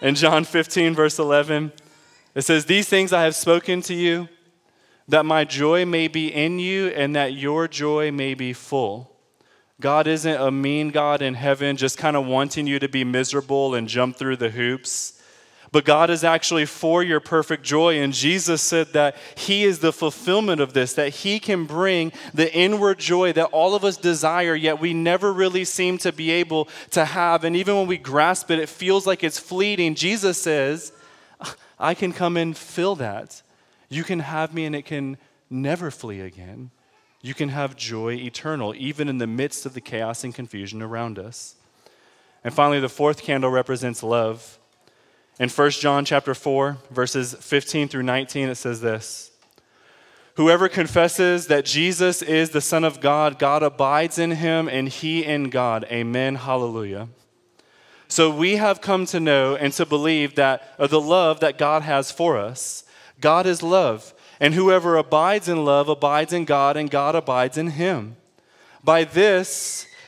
In 0.00 0.14
John 0.14 0.44
15, 0.44 0.94
verse 0.94 1.18
11, 1.18 1.70
it 2.34 2.42
says, 2.42 2.64
These 2.64 2.88
things 2.88 3.12
I 3.12 3.24
have 3.24 3.34
spoken 3.34 3.82
to 3.82 3.94
you, 3.94 4.30
that 5.08 5.26
my 5.26 5.44
joy 5.44 5.84
may 5.84 6.08
be 6.08 6.32
in 6.32 6.58
you 6.58 6.86
and 6.86 7.14
that 7.14 7.34
your 7.34 7.68
joy 7.68 8.10
may 8.10 8.32
be 8.32 8.54
full. 8.54 9.14
God 9.82 10.06
isn't 10.06 10.40
a 10.40 10.50
mean 10.50 10.88
God 10.88 11.20
in 11.20 11.34
heaven, 11.34 11.76
just 11.76 11.98
kind 11.98 12.16
of 12.16 12.24
wanting 12.24 12.66
you 12.66 12.78
to 12.78 12.88
be 12.88 13.04
miserable 13.04 13.74
and 13.74 13.86
jump 13.86 14.16
through 14.16 14.38
the 14.38 14.48
hoops. 14.48 15.15
But 15.76 15.84
God 15.84 16.08
is 16.08 16.24
actually 16.24 16.64
for 16.64 17.02
your 17.02 17.20
perfect 17.20 17.62
joy. 17.62 18.00
And 18.00 18.14
Jesus 18.14 18.62
said 18.62 18.94
that 18.94 19.14
He 19.36 19.62
is 19.64 19.80
the 19.80 19.92
fulfillment 19.92 20.62
of 20.62 20.72
this, 20.72 20.94
that 20.94 21.16
He 21.16 21.38
can 21.38 21.66
bring 21.66 22.12
the 22.32 22.50
inward 22.56 22.98
joy 22.98 23.34
that 23.34 23.50
all 23.52 23.74
of 23.74 23.84
us 23.84 23.98
desire, 23.98 24.54
yet 24.54 24.80
we 24.80 24.94
never 24.94 25.30
really 25.30 25.66
seem 25.66 25.98
to 25.98 26.12
be 26.12 26.30
able 26.30 26.70
to 26.92 27.04
have. 27.04 27.44
And 27.44 27.54
even 27.54 27.76
when 27.76 27.86
we 27.86 27.98
grasp 27.98 28.50
it, 28.50 28.58
it 28.58 28.70
feels 28.70 29.06
like 29.06 29.22
it's 29.22 29.38
fleeting. 29.38 29.94
Jesus 29.96 30.40
says, 30.40 30.94
I 31.78 31.92
can 31.92 32.14
come 32.14 32.38
and 32.38 32.56
fill 32.56 32.94
that. 32.94 33.42
You 33.90 34.02
can 34.02 34.20
have 34.20 34.54
me 34.54 34.64
and 34.64 34.74
it 34.74 34.86
can 34.86 35.18
never 35.50 35.90
flee 35.90 36.20
again. 36.20 36.70
You 37.20 37.34
can 37.34 37.50
have 37.50 37.76
joy 37.76 38.14
eternal, 38.14 38.74
even 38.78 39.10
in 39.10 39.18
the 39.18 39.26
midst 39.26 39.66
of 39.66 39.74
the 39.74 39.82
chaos 39.82 40.24
and 40.24 40.34
confusion 40.34 40.80
around 40.80 41.18
us. 41.18 41.54
And 42.42 42.54
finally, 42.54 42.80
the 42.80 42.88
fourth 42.88 43.20
candle 43.20 43.50
represents 43.50 44.02
love. 44.02 44.58
In 45.38 45.50
1 45.50 45.70
John 45.72 46.06
chapter 46.06 46.34
4, 46.34 46.78
verses 46.90 47.34
15 47.34 47.88
through 47.88 48.04
19, 48.04 48.48
it 48.48 48.54
says 48.54 48.80
this 48.80 49.30
Whoever 50.36 50.68
confesses 50.68 51.46
that 51.48 51.66
Jesus 51.66 52.22
is 52.22 52.50
the 52.50 52.60
Son 52.62 52.84
of 52.84 53.00
God, 53.00 53.38
God 53.38 53.62
abides 53.62 54.18
in 54.18 54.32
him 54.32 54.68
and 54.68 54.88
he 54.88 55.24
in 55.24 55.50
God. 55.50 55.84
Amen. 55.90 56.36
Hallelujah. 56.36 57.08
So 58.08 58.30
we 58.30 58.56
have 58.56 58.80
come 58.80 59.04
to 59.06 59.20
know 59.20 59.56
and 59.56 59.72
to 59.74 59.84
believe 59.84 60.36
that 60.36 60.74
of 60.78 60.90
the 60.90 61.00
love 61.00 61.40
that 61.40 61.58
God 61.58 61.82
has 61.82 62.10
for 62.10 62.38
us. 62.38 62.84
God 63.20 63.46
is 63.46 63.62
love, 63.62 64.14
and 64.40 64.54
whoever 64.54 64.96
abides 64.96 65.48
in 65.48 65.64
love 65.64 65.88
abides 65.88 66.32
in 66.32 66.44
God, 66.44 66.76
and 66.76 66.90
God 66.90 67.14
abides 67.14 67.58
in 67.58 67.70
him. 67.70 68.16
By 68.84 69.04
this 69.04 69.86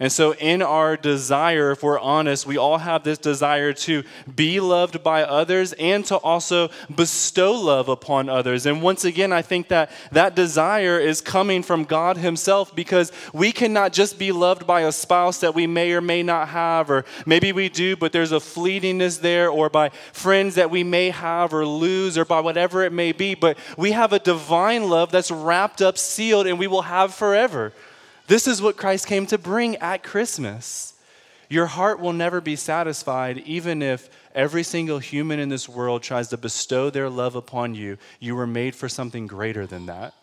And 0.00 0.10
so, 0.10 0.34
in 0.34 0.60
our 0.60 0.96
desire, 0.96 1.70
if 1.70 1.84
we're 1.84 2.00
honest, 2.00 2.46
we 2.46 2.56
all 2.56 2.78
have 2.78 3.04
this 3.04 3.16
desire 3.16 3.72
to 3.72 4.02
be 4.34 4.58
loved 4.58 5.04
by 5.04 5.22
others 5.22 5.72
and 5.74 6.04
to 6.06 6.16
also 6.16 6.70
bestow 6.92 7.52
love 7.52 7.88
upon 7.88 8.28
others. 8.28 8.66
And 8.66 8.82
once 8.82 9.04
again, 9.04 9.32
I 9.32 9.42
think 9.42 9.68
that 9.68 9.92
that 10.10 10.34
desire 10.34 10.98
is 10.98 11.20
coming 11.20 11.62
from 11.62 11.84
God 11.84 12.16
Himself 12.16 12.74
because 12.74 13.12
we 13.32 13.52
cannot 13.52 13.92
just 13.92 14.18
be 14.18 14.32
loved 14.32 14.66
by 14.66 14.80
a 14.80 14.90
spouse 14.90 15.38
that 15.38 15.54
we 15.54 15.68
may 15.68 15.92
or 15.92 16.00
may 16.00 16.24
not 16.24 16.48
have, 16.48 16.90
or 16.90 17.04
maybe 17.24 17.52
we 17.52 17.68
do, 17.68 17.94
but 17.94 18.10
there's 18.10 18.32
a 18.32 18.36
fleetingness 18.36 19.20
there, 19.20 19.48
or 19.48 19.70
by 19.70 19.90
friends 20.12 20.56
that 20.56 20.70
we 20.72 20.82
may 20.82 21.10
have 21.10 21.54
or 21.54 21.64
lose, 21.64 22.18
or 22.18 22.24
by 22.24 22.40
whatever 22.40 22.82
it 22.82 22.92
may 22.92 23.12
be. 23.12 23.36
But 23.36 23.56
we 23.78 23.92
have 23.92 24.12
a 24.12 24.18
divine 24.18 24.90
love 24.90 25.12
that's 25.12 25.30
wrapped 25.30 25.80
up, 25.80 25.98
sealed, 25.98 26.48
and 26.48 26.58
we 26.58 26.66
will 26.66 26.82
have 26.82 27.14
forever. 27.14 27.72
This 28.26 28.46
is 28.46 28.62
what 28.62 28.76
Christ 28.76 29.06
came 29.06 29.26
to 29.26 29.38
bring 29.38 29.76
at 29.76 30.02
Christmas. 30.02 30.94
Your 31.50 31.66
heart 31.66 32.00
will 32.00 32.14
never 32.14 32.40
be 32.40 32.56
satisfied, 32.56 33.38
even 33.38 33.82
if 33.82 34.08
every 34.34 34.62
single 34.62 34.98
human 34.98 35.38
in 35.38 35.50
this 35.50 35.68
world 35.68 36.02
tries 36.02 36.28
to 36.28 36.36
bestow 36.36 36.90
their 36.90 37.10
love 37.10 37.36
upon 37.36 37.74
you. 37.74 37.98
You 38.18 38.34
were 38.34 38.46
made 38.46 38.74
for 38.74 38.88
something 38.88 39.26
greater 39.26 39.66
than 39.66 39.86
that. 39.86 40.14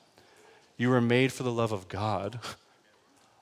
You 0.77 0.89
were 0.89 1.01
made 1.01 1.31
for 1.31 1.43
the 1.43 1.51
love 1.51 1.72
of 1.72 1.88
God, 1.88 2.39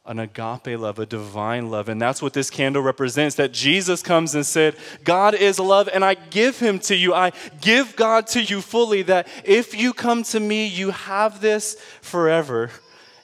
an 0.06 0.20
agape 0.20 0.78
love, 0.78 1.00
a 1.00 1.06
divine 1.06 1.72
love. 1.72 1.88
And 1.88 2.02
that's 2.02 2.22
what 2.22 2.34
this 2.34 2.50
candle 2.50 2.82
represents 2.82 3.36
that 3.38 3.54
Jesus 3.54 4.04
comes 4.04 4.36
and 4.36 4.46
said, 4.46 4.76
God 5.06 5.36
is 5.36 5.58
love, 5.58 5.88
and 5.92 6.04
I 6.04 6.16
give 6.16 6.60
him 6.60 6.80
to 6.80 6.96
you. 6.96 7.14
I 7.14 7.32
give 7.62 7.96
God 7.96 8.28
to 8.28 8.44
you 8.44 8.60
fully, 8.60 9.04
that 9.04 9.28
if 9.46 9.74
you 9.74 9.94
come 9.94 10.24
to 10.24 10.40
me, 10.40 10.68
you 10.68 10.92
have 10.92 11.40
this 11.40 11.76
forever. 12.02 12.72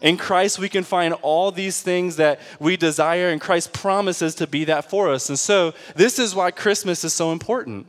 In 0.06 0.18
Christ, 0.18 0.60
we 0.60 0.70
can 0.70 0.84
find 0.84 1.16
all 1.24 1.52
these 1.52 1.82
things 1.82 2.18
that 2.18 2.40
we 2.60 2.78
desire, 2.78 3.30
and 3.30 3.42
Christ 3.42 3.74
promises 3.74 4.36
to 4.36 4.46
be 4.46 4.66
that 4.66 4.88
for 4.88 5.10
us. 5.10 5.30
And 5.30 5.40
so, 5.40 5.74
this 5.96 6.20
is 6.20 6.36
why 6.36 6.52
Christmas 6.52 7.04
is 7.04 7.12
so 7.12 7.32
important. 7.32 7.88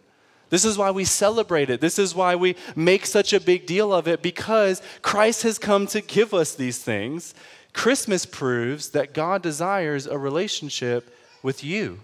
This 0.48 0.64
is 0.64 0.78
why 0.78 0.92
we 0.92 1.04
celebrate 1.04 1.68
it. 1.68 1.82
This 1.82 1.98
is 1.98 2.14
why 2.14 2.34
we 2.34 2.56
make 2.74 3.04
such 3.04 3.34
a 3.34 3.40
big 3.40 3.66
deal 3.66 3.92
of 3.92 4.08
it 4.08 4.22
because 4.22 4.80
Christ 5.02 5.42
has 5.42 5.58
come 5.58 5.86
to 5.88 6.00
give 6.00 6.32
us 6.32 6.54
these 6.54 6.78
things. 6.78 7.34
Christmas 7.74 8.24
proves 8.24 8.88
that 8.90 9.12
God 9.12 9.42
desires 9.42 10.06
a 10.06 10.16
relationship 10.16 11.14
with 11.42 11.62
you. 11.62 12.00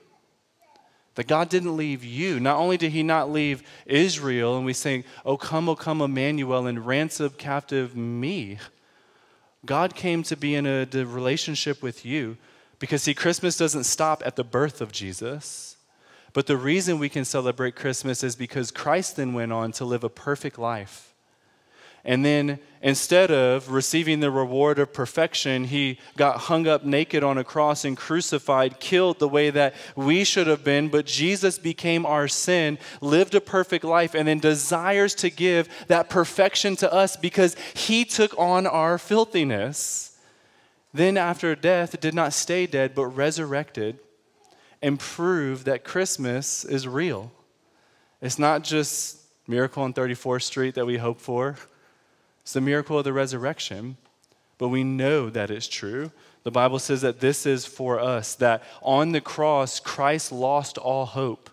That 1.14 1.26
God 1.26 1.49
didn't 1.49 1.78
leave 1.78 2.04
you. 2.04 2.38
Not 2.38 2.59
only 2.59 2.76
did 2.76 2.92
He 2.92 3.02
not 3.02 3.33
leave 3.33 3.62
Israel, 3.87 4.59
and 4.59 4.66
we 4.66 4.75
sing, 4.75 5.04
Oh, 5.25 5.38
come, 5.38 5.71
oh, 5.71 5.75
come, 5.75 6.02
Emmanuel, 6.02 6.66
and 6.66 6.87
ransom 6.87 7.31
captive 7.38 7.97
me. 7.97 8.59
God 9.64 9.95
came 9.95 10.23
to 10.25 10.37
be 10.37 10.54
in 10.54 10.66
a 10.66 10.87
relationship 11.04 11.83
with 11.83 12.04
you 12.04 12.37
because, 12.78 13.02
see, 13.02 13.14
Christmas 13.14 13.57
doesn't 13.57 13.85
stop 13.85 14.23
at 14.26 14.37
the 14.37 14.45
birth 14.45 14.81
of 14.81 14.90
Jesus. 14.90 15.76
But 16.33 16.47
the 16.47 16.57
reason 16.57 16.99
we 16.99 17.09
can 17.09 17.25
celebrate 17.25 17.76
Christmas 17.76 18.25
is 18.25 18.35
because 18.35 18.71
Christ 18.71 19.16
then 19.16 19.35
went 19.35 19.52
on 19.52 19.71
to 19.73 19.85
live 19.85 20.02
a 20.02 20.09
perfect 20.09 20.59
life 20.59 21.12
and 22.04 22.25
then 22.25 22.59
instead 22.80 23.30
of 23.30 23.71
receiving 23.71 24.18
the 24.18 24.30
reward 24.30 24.80
of 24.80 24.92
perfection, 24.92 25.64
he 25.64 25.99
got 26.16 26.37
hung 26.37 26.66
up 26.66 26.85
naked 26.85 27.23
on 27.23 27.38
a 27.38 27.44
cross 27.44 27.85
and 27.85 27.97
crucified, 27.97 28.80
killed 28.80 29.21
the 29.21 29.28
way 29.28 29.50
that 29.50 29.75
we 29.94 30.25
should 30.25 30.49
have 30.49 30.64
been. 30.64 30.88
But 30.88 31.06
Jesus 31.06 31.59
became 31.59 32.04
our 32.04 32.26
sin, 32.26 32.78
lived 33.00 33.37
a 33.37 33.40
perfect 33.40 33.85
life, 33.85 34.14
and 34.14 34.26
then 34.26 34.40
desires 34.40 35.14
to 35.16 35.30
give 35.30 35.68
that 35.87 36.11
perfection 36.11 36.75
to 36.76 36.92
us 36.92 37.16
because 37.16 37.56
he 37.75 38.04
took 38.04 38.37
on 38.37 38.66
our 38.66 38.99
filthiness. 38.99 40.18
Then, 40.92 41.16
after 41.16 41.54
death, 41.54 41.99
did 42.00 42.14
not 42.14 42.32
stay 42.32 42.66
dead, 42.66 42.94
but 42.94 43.06
resurrected 43.06 43.99
and 44.82 44.99
proved 44.99 45.64
that 45.66 45.85
Christmas 45.85 46.64
is 46.64 46.88
real. 46.88 47.30
It's 48.21 48.38
not 48.38 48.64
just 48.64 49.21
miracle 49.47 49.85
on 49.85 49.94
34th 49.94 50.42
Street 50.42 50.75
that 50.75 50.85
we 50.85 50.99
hope 50.99 51.21
for. 51.21 51.56
It's 52.43 52.53
the 52.53 52.61
miracle 52.61 52.99
of 52.99 53.05
the 53.05 53.13
resurrection, 53.13 53.97
but 54.59 54.69
we 54.69 54.85
know 54.85 55.31
that 55.31 55.51
it's 55.51 55.69
true. 55.69 56.11
The 56.43 56.51
Bible 56.51 56.79
says 56.79 57.01
that 57.03 57.21
this 57.21 57.47
is 57.47 57.65
for 57.65 58.01
us, 58.01 58.35
that 58.37 58.63
on 58.83 59.13
the 59.13 59.21
cross, 59.21 59.79
Christ 59.79 60.33
lost 60.33 60.77
all 60.77 61.07
hope, 61.07 61.51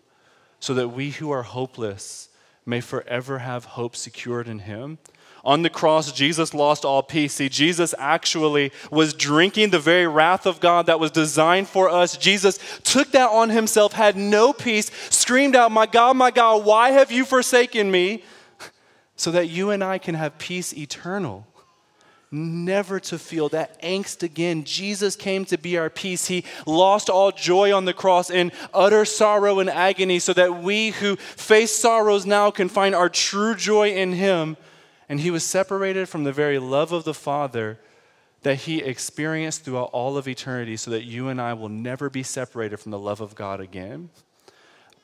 so 0.60 0.74
that 0.74 0.90
we 0.90 1.12
who 1.12 1.30
are 1.32 1.44
hopeless 1.44 2.30
may 2.66 2.82
forever 2.82 3.40
have 3.40 3.66
hope 3.66 3.96
secured 3.96 4.48
in 4.48 4.60
Him. 4.60 4.98
On 5.46 5.62
the 5.62 5.70
cross, 5.70 6.12
Jesus 6.12 6.54
lost 6.54 6.84
all 6.84 7.02
peace. 7.02 7.36
See, 7.36 7.50
Jesus 7.50 7.96
actually 7.98 8.72
was 8.92 9.14
drinking 9.14 9.70
the 9.70 9.80
very 9.80 10.06
wrath 10.06 10.46
of 10.46 10.60
God 10.60 10.88
that 10.88 11.00
was 11.00 11.12
designed 11.12 11.70
for 11.70 11.90
us. 11.90 12.18
Jesus 12.18 12.60
took 12.84 13.12
that 13.12 13.30
on 13.30 13.50
himself, 13.50 13.94
had 13.94 14.18
no 14.18 14.52
peace, 14.52 14.92
screamed 15.10 15.56
out, 15.56 15.72
My 15.72 15.86
God, 15.86 16.18
my 16.18 16.32
God, 16.32 16.66
why 16.66 16.92
have 16.92 17.12
you 17.12 17.24
forsaken 17.24 17.90
me? 17.90 18.24
So 19.20 19.32
that 19.32 19.50
you 19.50 19.70
and 19.70 19.84
I 19.84 19.98
can 19.98 20.16
have 20.16 20.38
peace 20.38 20.74
eternal. 20.74 21.46
Never 22.32 23.02
to 23.02 23.20
feel 23.20 23.50
that 23.50 23.82
angst 23.82 24.24
again. 24.24 24.64
Jesus 24.64 25.18
came 25.18 25.44
to 25.46 25.58
be 25.58 25.78
our 25.78 25.90
peace. 25.90 26.28
He 26.28 26.46
lost 26.66 27.10
all 27.10 27.34
joy 27.34 27.76
on 27.76 27.84
the 27.84 27.92
cross 27.92 28.30
in 28.30 28.54
utter 28.74 29.04
sorrow 29.04 29.60
and 29.60 29.70
agony 29.70 30.20
so 30.20 30.32
that 30.34 30.64
we 30.64 30.92
who 30.92 31.18
face 31.18 31.74
sorrows 31.76 32.26
now 32.26 32.50
can 32.50 32.70
find 32.70 32.96
our 32.96 33.10
true 33.10 33.56
joy 33.56 33.90
in 33.90 34.14
Him. 34.14 34.56
And 35.10 35.20
He 35.20 35.32
was 35.32 35.44
separated 35.44 36.08
from 36.08 36.24
the 36.24 36.32
very 36.32 36.58
love 36.58 36.94
of 36.94 37.04
the 37.04 37.14
Father 37.14 37.78
that 38.44 38.56
He 38.56 38.78
experienced 38.78 39.66
throughout 39.66 39.90
all 39.92 40.16
of 40.16 40.30
eternity 40.30 40.78
so 40.78 40.92
that 40.92 41.04
you 41.04 41.28
and 41.28 41.42
I 41.42 41.56
will 41.56 41.68
never 41.68 42.10
be 42.10 42.24
separated 42.24 42.80
from 42.80 42.92
the 42.92 43.00
love 43.00 43.20
of 43.20 43.36
God 43.36 43.60
again 43.60 44.12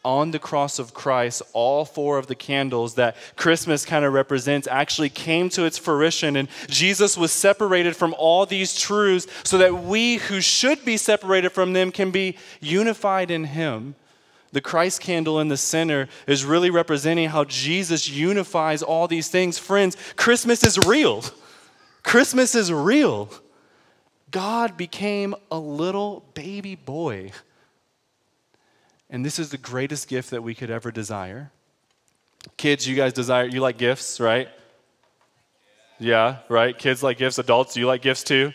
on 0.06 0.30
the 0.30 0.40
cross 0.40 0.78
of 0.78 0.94
Christ, 0.94 1.42
all 1.52 1.84
four 1.84 2.20
of 2.20 2.28
the 2.28 2.36
candles 2.36 2.94
that 2.94 3.18
Christmas 3.36 3.84
kind 3.84 4.06
of 4.06 4.14
represents 4.14 4.68
actually 4.68 5.10
came 5.10 5.50
to 5.50 5.66
its 5.66 5.80
fruition. 5.80 6.36
And 6.36 6.48
Jesus 6.68 7.18
was 7.18 7.32
separated 7.32 7.96
from 7.96 8.14
all 8.18 8.46
these 8.46 8.80
truths 8.80 9.26
so 9.44 9.58
that 9.58 9.84
we 9.84 10.18
who 10.18 10.40
should 10.42 10.86
be 10.86 10.96
separated 10.96 11.50
from 11.50 11.74
them 11.74 11.92
can 11.92 12.12
be 12.12 12.38
unified 12.62 13.32
in 13.32 13.46
Him. 13.46 13.96
The 14.52 14.62
Christ 14.62 15.02
candle 15.02 15.42
in 15.42 15.48
the 15.48 15.58
center 15.58 16.08
is 16.28 16.46
really 16.46 16.70
representing 16.70 17.30
how 17.30 17.44
Jesus 17.44 18.08
unifies 18.08 18.84
all 18.84 19.08
these 19.08 19.28
things. 19.28 19.58
Friends, 19.58 19.98
Christmas 20.16 20.64
is 20.64 20.78
real. 20.86 21.24
Christmas 22.04 22.54
is 22.54 22.72
real. 22.72 23.30
God 24.30 24.78
became 24.78 25.34
a 25.52 25.58
little 25.58 26.24
baby 26.36 26.76
boy 26.76 27.32
and 29.10 29.26
this 29.26 29.40
is 29.40 29.50
the 29.50 29.58
greatest 29.58 30.08
gift 30.08 30.32
that 30.32 30.44
we 30.44 30.56
could 30.56 30.70
ever 30.70 30.92
desire. 30.92 31.52
Kids, 32.58 32.88
you 32.88 32.96
guys 32.96 33.14
desire, 33.14 33.46
you 33.46 33.60
like 33.60 33.78
gifts, 33.78 34.20
right? 34.20 34.50
Yeah, 36.00 36.38
right? 36.50 36.78
Kids 36.78 37.02
like 37.02 37.18
gifts. 37.18 37.38
Adults, 37.38 37.74
do 37.74 37.80
you 37.80 37.88
like 37.88 38.02
gifts 38.02 38.24
too? 38.24 38.52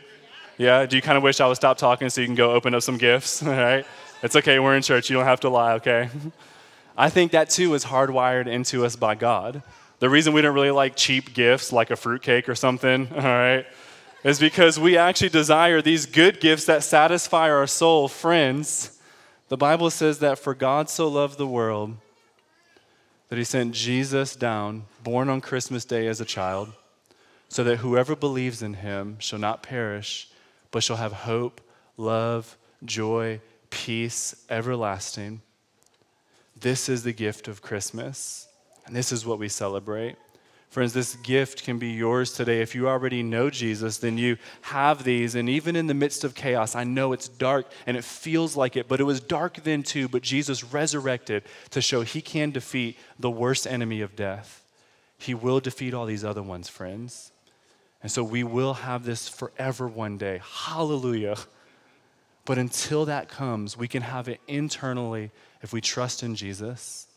Yeah? 0.59 0.85
Do 0.87 0.97
you 0.97 1.03
kind 1.03 1.17
of 1.17 1.23
wish 1.23 1.41
I 1.41 1.47
would 1.47 1.57
stop 1.57 1.79
talking 1.79 2.11
so 2.11 2.21
you 2.21 2.27
can 2.27 2.37
go 2.37 2.53
open 2.53 2.75
up 2.75 2.83
some 2.83 2.99
gifts? 2.99 3.43
All 3.47 3.51
right? 3.51 3.87
It's 4.23 4.37
okay, 4.37 4.59
we're 4.59 4.77
in 4.77 4.83
church. 4.83 5.09
You 5.09 5.17
don't 5.17 5.25
have 5.25 5.41
to 5.41 5.49
lie, 5.49 5.73
okay? 5.75 6.11
I 6.97 7.09
think 7.09 7.33
that 7.33 7.49
too 7.49 7.73
is 7.75 7.87
hardwired 7.87 8.47
into 8.47 8.85
us 8.85 8.95
by 8.95 9.15
God. 9.15 9.63
The 10.01 10.11
reason 10.11 10.33
we 10.35 10.43
don't 10.43 10.55
really 10.55 10.71
like 10.71 10.97
cheap 10.97 11.33
gifts 11.33 11.73
like 11.73 11.91
a 11.91 11.97
fruitcake 11.97 12.49
or 12.49 12.55
something, 12.55 13.09
all 13.15 13.23
right, 13.23 13.67
is 14.23 14.39
because 14.39 14.79
we 14.79 14.99
actually 14.99 15.31
desire 15.31 15.81
these 15.81 16.05
good 16.05 16.41
gifts 16.41 16.67
that 16.67 16.83
satisfy 16.83 17.51
our 17.51 17.67
soul. 17.67 18.09
Friends, 18.09 19.00
the 19.51 19.57
Bible 19.57 19.91
says 19.91 20.21
that 20.21 20.39
for 20.39 20.55
God 20.55 20.89
so 20.89 21.09
loved 21.09 21.37
the 21.37 21.47
world 21.47 21.97
that 23.29 23.37
he 23.37 23.45
sent 23.45 23.75
Jesus 23.75 24.37
down, 24.37 24.85
born 25.03 25.29
on 25.29 25.41
Christmas 25.41 25.85
Day 25.85 26.07
as 26.07 26.21
a 26.21 26.25
child, 26.25 26.73
so 27.49 27.65
that 27.65 27.79
whoever 27.79 28.15
believes 28.15 28.63
in 28.63 28.75
him 28.75 29.17
shall 29.19 29.41
not 29.41 29.63
perish, 29.63 30.31
but 30.71 30.85
shall 30.85 30.99
have 30.99 31.13
hope, 31.13 31.61
love, 31.97 32.57
joy, 32.85 33.41
peace 33.71 34.37
everlasting. 34.49 35.43
This 36.59 36.89
is 36.89 37.03
the 37.03 37.13
gift 37.13 37.49
of 37.49 37.61
Christmas, 37.61 38.47
and 38.87 38.95
this 38.95 39.11
is 39.11 39.27
what 39.27 39.41
we 39.41 39.49
celebrate. 39.49 40.15
Friends, 40.71 40.93
this 40.93 41.17
gift 41.17 41.65
can 41.65 41.81
be 41.81 41.91
yours 41.91 42.33
today. 42.33 42.61
If 42.61 42.77
you 42.77 42.89
already 42.89 43.25
know 43.25 43.51
Jesus, 43.51 43.99
then 43.99 44.17
you 44.17 44.37
have 44.63 45.03
these. 45.03 45.35
And 45.35 45.49
even 45.49 45.75
in 45.75 45.89
the 45.89 45.95
midst 45.95 46.23
of 46.23 46.37
chaos, 46.37 46.77
I 46.77 46.85
know 46.85 47.13
it's 47.13 47.27
dark 47.27 47.67
and 47.87 47.97
it 47.97 48.05
feels 48.05 48.57
like 48.57 48.77
it, 48.77 48.87
but 48.87 49.01
it 49.01 49.05
was 49.05 49.19
dark 49.19 49.65
then 49.65 49.83
too. 49.83 50.07
But 50.07 50.23
Jesus 50.23 50.63
resurrected 50.63 51.43
to 51.71 51.83
show 51.83 52.03
he 52.03 52.23
can 52.23 52.53
defeat 52.53 52.97
the 53.19 53.31
worst 53.31 53.67
enemy 53.67 54.01
of 54.01 54.15
death. 54.15 54.63
He 55.19 55.35
will 55.35 55.59
defeat 55.59 55.93
all 55.93 56.07
these 56.07 56.25
other 56.25 56.43
ones, 56.43 56.69
friends. 56.69 57.33
And 58.01 58.13
so 58.13 58.23
we 58.23 58.45
will 58.45 58.75
have 58.75 59.05
this 59.05 59.29
forever 59.29 59.89
one 59.89 60.19
day. 60.19 60.41
Hallelujah. 60.43 61.37
But 62.45 62.59
until 62.59 63.07
that 63.07 63.29
comes, 63.29 63.77
we 63.77 63.89
can 63.89 64.03
have 64.03 64.29
it 64.29 64.41
internally 64.47 65.33
if 65.63 65.73
we 65.73 65.81
trust 65.81 66.23
in 66.23 66.37
Jesus. 66.37 67.09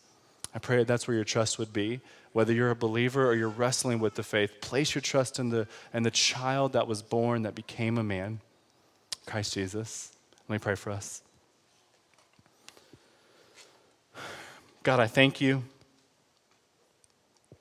I 0.55 0.60
pray 0.60 0.83
that's 0.83 1.07
where 1.07 1.15
your 1.15 1.24
trust 1.24 1.57
would 1.57 1.74
be. 1.74 2.01
Whether 2.31 2.53
you're 2.53 2.69
a 2.69 2.75
believer 2.75 3.27
or 3.27 3.36
you're 3.36 3.50
wrestling 3.50 4.00
with 4.00 4.15
the 4.15 4.24
faith, 4.24 4.62
place 4.62 4.95
your 4.95 5.01
trust 5.01 5.39
in 5.39 5.50
the, 5.50 5.67
in 5.93 6.03
the 6.03 6.12
child 6.12 6.74
that 6.74 6.88
was 6.88 7.01
born, 7.01 7.43
that 7.43 7.55
became 7.55 7.98
a 7.98 8.03
man, 8.03 8.39
Christ 9.25 9.53
Jesus. 9.53 10.12
Let 10.48 10.55
me 10.55 10.60
pray 10.60 10.75
for 10.75 10.91
us. 10.91 11.22
God, 14.83 15.00
I 15.00 15.07
thank 15.07 15.39
you. 15.39 15.63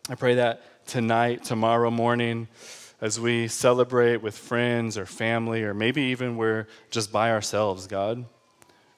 I 0.09 0.17
pray 0.17 0.35
that 0.35 0.87
tonight, 0.87 1.45
tomorrow 1.45 1.91
morning, 1.91 2.49
as 3.01 3.21
we 3.21 3.49
celebrate 3.49 4.17
with 4.17 4.37
friends 4.37 4.99
or 4.99 5.07
family, 5.07 5.63
or 5.63 5.75
maybe 5.75 6.03
even 6.03 6.37
we're 6.37 6.67
just 6.91 7.13
by 7.13 7.31
ourselves, 7.31 7.87
God, 7.87 8.25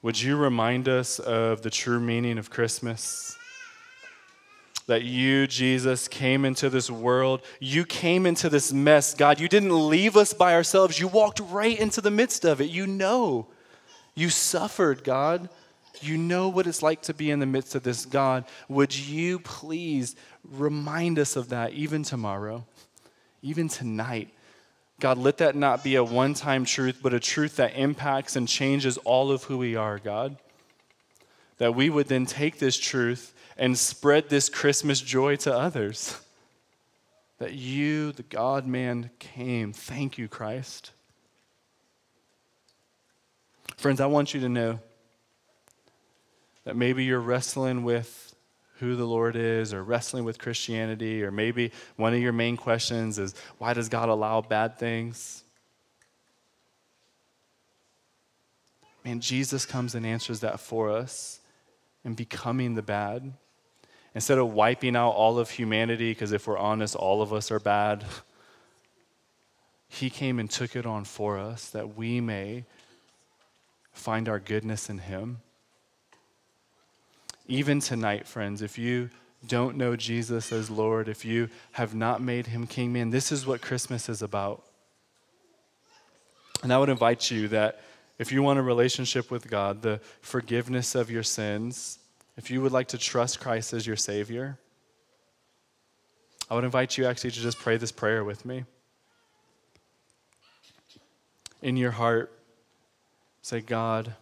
would 0.02 0.20
you 0.20 0.36
remind 0.36 0.88
us 0.88 1.18
of 1.18 1.62
the 1.62 1.70
true 1.70 2.00
meaning 2.00 2.38
of 2.38 2.50
Christmas? 2.50 3.36
That 4.86 5.02
you, 5.02 5.46
Jesus, 5.46 6.08
came 6.08 6.44
into 6.44 6.68
this 6.68 6.90
world. 6.90 7.40
You 7.58 7.84
came 7.84 8.26
into 8.26 8.48
this 8.50 8.72
mess. 8.72 9.14
God, 9.14 9.40
you 9.40 9.48
didn't 9.48 9.88
leave 9.88 10.16
us 10.16 10.32
by 10.34 10.52
ourselves. 10.52 10.98
You 11.00 11.08
walked 11.08 11.40
right 11.40 11.78
into 11.78 12.00
the 12.00 12.10
midst 12.10 12.44
of 12.44 12.60
it. 12.60 12.70
You 12.70 12.86
know. 12.86 13.46
You 14.14 14.30
suffered, 14.30 15.02
God. 15.02 15.48
You 16.00 16.18
know 16.18 16.48
what 16.48 16.66
it's 16.66 16.82
like 16.82 17.02
to 17.02 17.14
be 17.14 17.30
in 17.30 17.38
the 17.38 17.46
midst 17.46 17.74
of 17.74 17.82
this, 17.82 18.04
God. 18.04 18.44
Would 18.68 18.94
you 18.96 19.38
please 19.38 20.16
remind 20.52 21.18
us 21.18 21.36
of 21.36 21.48
that 21.48 21.72
even 21.72 22.02
tomorrow, 22.02 22.64
even 23.42 23.68
tonight? 23.68 24.28
God, 25.00 25.18
let 25.18 25.38
that 25.38 25.56
not 25.56 25.82
be 25.82 25.96
a 25.96 26.04
one 26.04 26.34
time 26.34 26.64
truth, 26.64 27.00
but 27.02 27.14
a 27.14 27.20
truth 27.20 27.56
that 27.56 27.76
impacts 27.76 28.36
and 28.36 28.46
changes 28.46 28.98
all 28.98 29.30
of 29.30 29.44
who 29.44 29.58
we 29.58 29.76
are, 29.76 29.98
God. 29.98 30.36
That 31.58 31.74
we 31.74 31.90
would 31.90 32.08
then 32.08 32.26
take 32.26 32.58
this 32.58 32.76
truth 32.76 33.33
and 33.56 33.78
spread 33.78 34.28
this 34.28 34.48
Christmas 34.48 35.00
joy 35.00 35.36
to 35.36 35.54
others. 35.54 36.20
That 37.38 37.52
you, 37.52 38.12
the 38.12 38.22
God 38.22 38.66
man, 38.66 39.10
came. 39.18 39.72
Thank 39.72 40.18
you, 40.18 40.28
Christ. 40.28 40.92
Friends, 43.76 44.00
I 44.00 44.06
want 44.06 44.34
you 44.34 44.40
to 44.40 44.48
know 44.48 44.78
that 46.64 46.76
maybe 46.76 47.04
you're 47.04 47.20
wrestling 47.20 47.84
with 47.84 48.34
who 48.78 48.96
the 48.96 49.04
Lord 49.04 49.36
is 49.36 49.72
or 49.72 49.82
wrestling 49.82 50.24
with 50.24 50.38
Christianity, 50.38 51.22
or 51.22 51.30
maybe 51.30 51.72
one 51.96 52.14
of 52.14 52.20
your 52.20 52.32
main 52.32 52.56
questions 52.56 53.18
is 53.18 53.34
why 53.58 53.72
does 53.72 53.88
God 53.88 54.08
allow 54.08 54.40
bad 54.40 54.78
things? 54.78 55.44
Man, 59.04 59.20
Jesus 59.20 59.66
comes 59.66 59.94
and 59.94 60.06
answers 60.06 60.40
that 60.40 60.60
for 60.60 60.90
us 60.90 61.40
and 62.04 62.16
becoming 62.16 62.74
the 62.74 62.82
bad. 62.82 63.32
Instead 64.14 64.38
of 64.38 64.52
wiping 64.52 64.94
out 64.94 65.10
all 65.10 65.38
of 65.38 65.50
humanity, 65.50 66.12
because 66.12 66.32
if 66.32 66.46
we're 66.46 66.58
honest, 66.58 66.94
all 66.94 67.20
of 67.20 67.32
us 67.32 67.50
are 67.50 67.58
bad, 67.58 68.04
He 69.88 70.08
came 70.08 70.38
and 70.38 70.48
took 70.48 70.76
it 70.76 70.86
on 70.86 71.04
for 71.04 71.38
us 71.38 71.68
that 71.70 71.96
we 71.96 72.20
may 72.20 72.64
find 73.92 74.28
our 74.28 74.38
goodness 74.38 74.88
in 74.88 74.98
Him. 74.98 75.38
Even 77.46 77.80
tonight, 77.80 78.26
friends, 78.26 78.62
if 78.62 78.78
you 78.78 79.10
don't 79.46 79.76
know 79.76 79.96
Jesus 79.96 80.52
as 80.52 80.70
Lord, 80.70 81.08
if 81.08 81.24
you 81.24 81.48
have 81.72 81.94
not 81.94 82.22
made 82.22 82.46
Him 82.46 82.66
King, 82.66 82.92
man, 82.92 83.10
this 83.10 83.32
is 83.32 83.46
what 83.46 83.60
Christmas 83.60 84.08
is 84.08 84.22
about. 84.22 84.64
And 86.62 86.72
I 86.72 86.78
would 86.78 86.88
invite 86.88 87.30
you 87.30 87.48
that 87.48 87.80
if 88.18 88.32
you 88.32 88.42
want 88.42 88.58
a 88.58 88.62
relationship 88.62 89.30
with 89.30 89.50
God, 89.50 89.82
the 89.82 90.00
forgiveness 90.22 90.94
of 90.94 91.10
your 91.10 91.22
sins, 91.22 91.98
if 92.36 92.50
you 92.50 92.60
would 92.62 92.72
like 92.72 92.88
to 92.88 92.98
trust 92.98 93.40
Christ 93.40 93.72
as 93.72 93.86
your 93.86 93.96
Savior, 93.96 94.58
I 96.50 96.54
would 96.54 96.64
invite 96.64 96.98
you 96.98 97.06
actually 97.06 97.30
to 97.30 97.40
just 97.40 97.58
pray 97.58 97.76
this 97.76 97.92
prayer 97.92 98.24
with 98.24 98.44
me. 98.44 98.64
In 101.62 101.76
your 101.76 101.92
heart, 101.92 102.30
say, 103.40 103.60
God, 103.60 104.14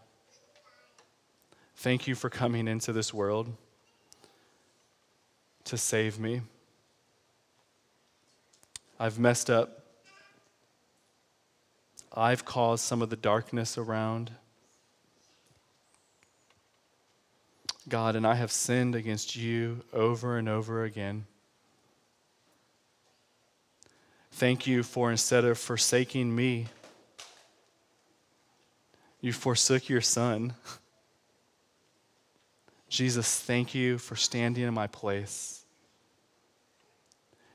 thank 1.77 2.07
you 2.07 2.15
for 2.15 2.31
coming 2.31 2.69
into 2.69 2.93
this 2.93 3.13
world 3.13 3.53
to 5.65 5.77
save 5.77 6.19
me. 6.19 6.43
I've 9.01 9.19
messed 9.19 9.51
up. 9.51 9.81
I've 12.13 12.45
caused 12.45 12.85
some 12.85 13.03
of 13.03 13.11
the 13.11 13.17
darkness 13.17 13.77
around. 13.77 14.31
God, 17.89 18.17
and 18.17 18.27
I 18.27 18.35
have 18.35 18.53
sinned 18.53 18.95
against 18.95 19.35
you 19.35 19.83
over 19.93 20.39
and 20.39 20.49
over 20.49 20.85
again. 20.85 21.27
Thank 24.33 24.67
you 24.67 24.83
for 24.83 25.11
instead 25.11 25.45
of 25.45 25.59
forsaking 25.59 26.35
me, 26.35 26.69
you 29.21 29.33
forsook 29.33 29.89
your 29.89 30.01
son. 30.01 30.55
Jesus, 32.89 33.41
thank 33.41 33.75
you 33.75 33.99
for 33.99 34.17
standing 34.17 34.65
in 34.65 34.75
my 34.75 34.87
place. 34.87 35.65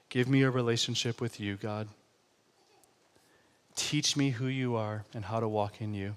Give 0.09 0.27
me 0.27 0.43
a 0.43 0.49
relationship 0.49 1.19
with 1.19 1.39
you, 1.39 1.55
God. 1.55 1.87
Teach 3.75 4.15
me 4.15 4.31
who 4.31 4.47
you 4.47 4.75
are 4.75 5.03
and 5.13 5.25
how 5.25 5.39
to 5.39 5.47
walk 5.47 5.81
in 5.81 5.93
you. 5.93 6.15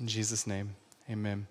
In 0.00 0.08
Jesus' 0.08 0.46
name, 0.46 0.74
amen. 1.10 1.46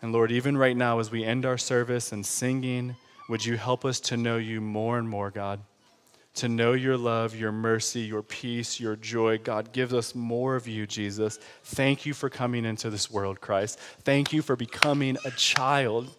And 0.00 0.12
Lord, 0.12 0.30
even 0.30 0.56
right 0.56 0.76
now, 0.76 1.00
as 1.00 1.10
we 1.10 1.24
end 1.24 1.44
our 1.44 1.58
service 1.58 2.12
and 2.12 2.24
singing, 2.24 2.96
would 3.28 3.44
you 3.44 3.56
help 3.56 3.84
us 3.84 4.00
to 4.00 4.16
know 4.16 4.36
you 4.36 4.60
more 4.60 4.98
and 4.98 5.08
more, 5.08 5.30
God? 5.30 5.60
To 6.36 6.48
know 6.48 6.72
your 6.72 6.96
love, 6.96 7.34
your 7.34 7.50
mercy, 7.50 8.02
your 8.02 8.22
peace, 8.22 8.78
your 8.78 8.94
joy. 8.94 9.38
God, 9.38 9.72
give 9.72 9.92
us 9.92 10.14
more 10.14 10.54
of 10.54 10.68
you, 10.68 10.86
Jesus. 10.86 11.38
Thank 11.64 12.06
you 12.06 12.14
for 12.14 12.30
coming 12.30 12.64
into 12.64 12.90
this 12.90 13.10
world, 13.10 13.40
Christ. 13.40 13.78
Thank 14.04 14.32
you 14.32 14.40
for 14.40 14.54
becoming 14.54 15.18
a 15.24 15.32
child. 15.32 16.14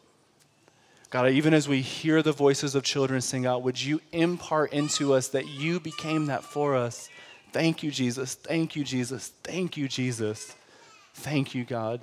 God, 1.10 1.32
even 1.32 1.54
as 1.54 1.68
we 1.68 1.82
hear 1.82 2.22
the 2.22 2.34
voices 2.34 2.76
of 2.76 2.84
children 2.84 3.22
sing 3.22 3.46
out, 3.46 3.64
would 3.64 3.82
you 3.82 4.02
impart 4.12 4.74
into 4.74 5.14
us 5.14 5.30
that 5.30 5.48
you 5.48 5.80
became 5.80 6.26
that 6.26 6.44
for 6.44 6.76
us? 6.76 7.10
Thank 7.52 7.82
you, 7.82 7.90
Jesus. 7.90 8.36
Thank 8.36 8.76
you, 8.76 8.84
Jesus. 8.84 9.30
Thank 9.44 9.78
you, 9.78 9.88
Jesus. 9.88 10.56
Thank 11.16 11.56
you, 11.56 11.64
God. 11.64 12.02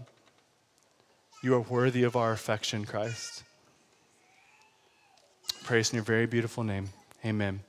You 1.42 1.54
are 1.54 1.60
worthy 1.60 2.02
of 2.02 2.16
our 2.16 2.32
affection, 2.32 2.84
Christ. 2.84 3.44
Praise 5.64 5.90
in 5.90 5.96
your 5.96 6.04
very 6.04 6.26
beautiful 6.26 6.64
name. 6.64 6.88
Amen. 7.24 7.60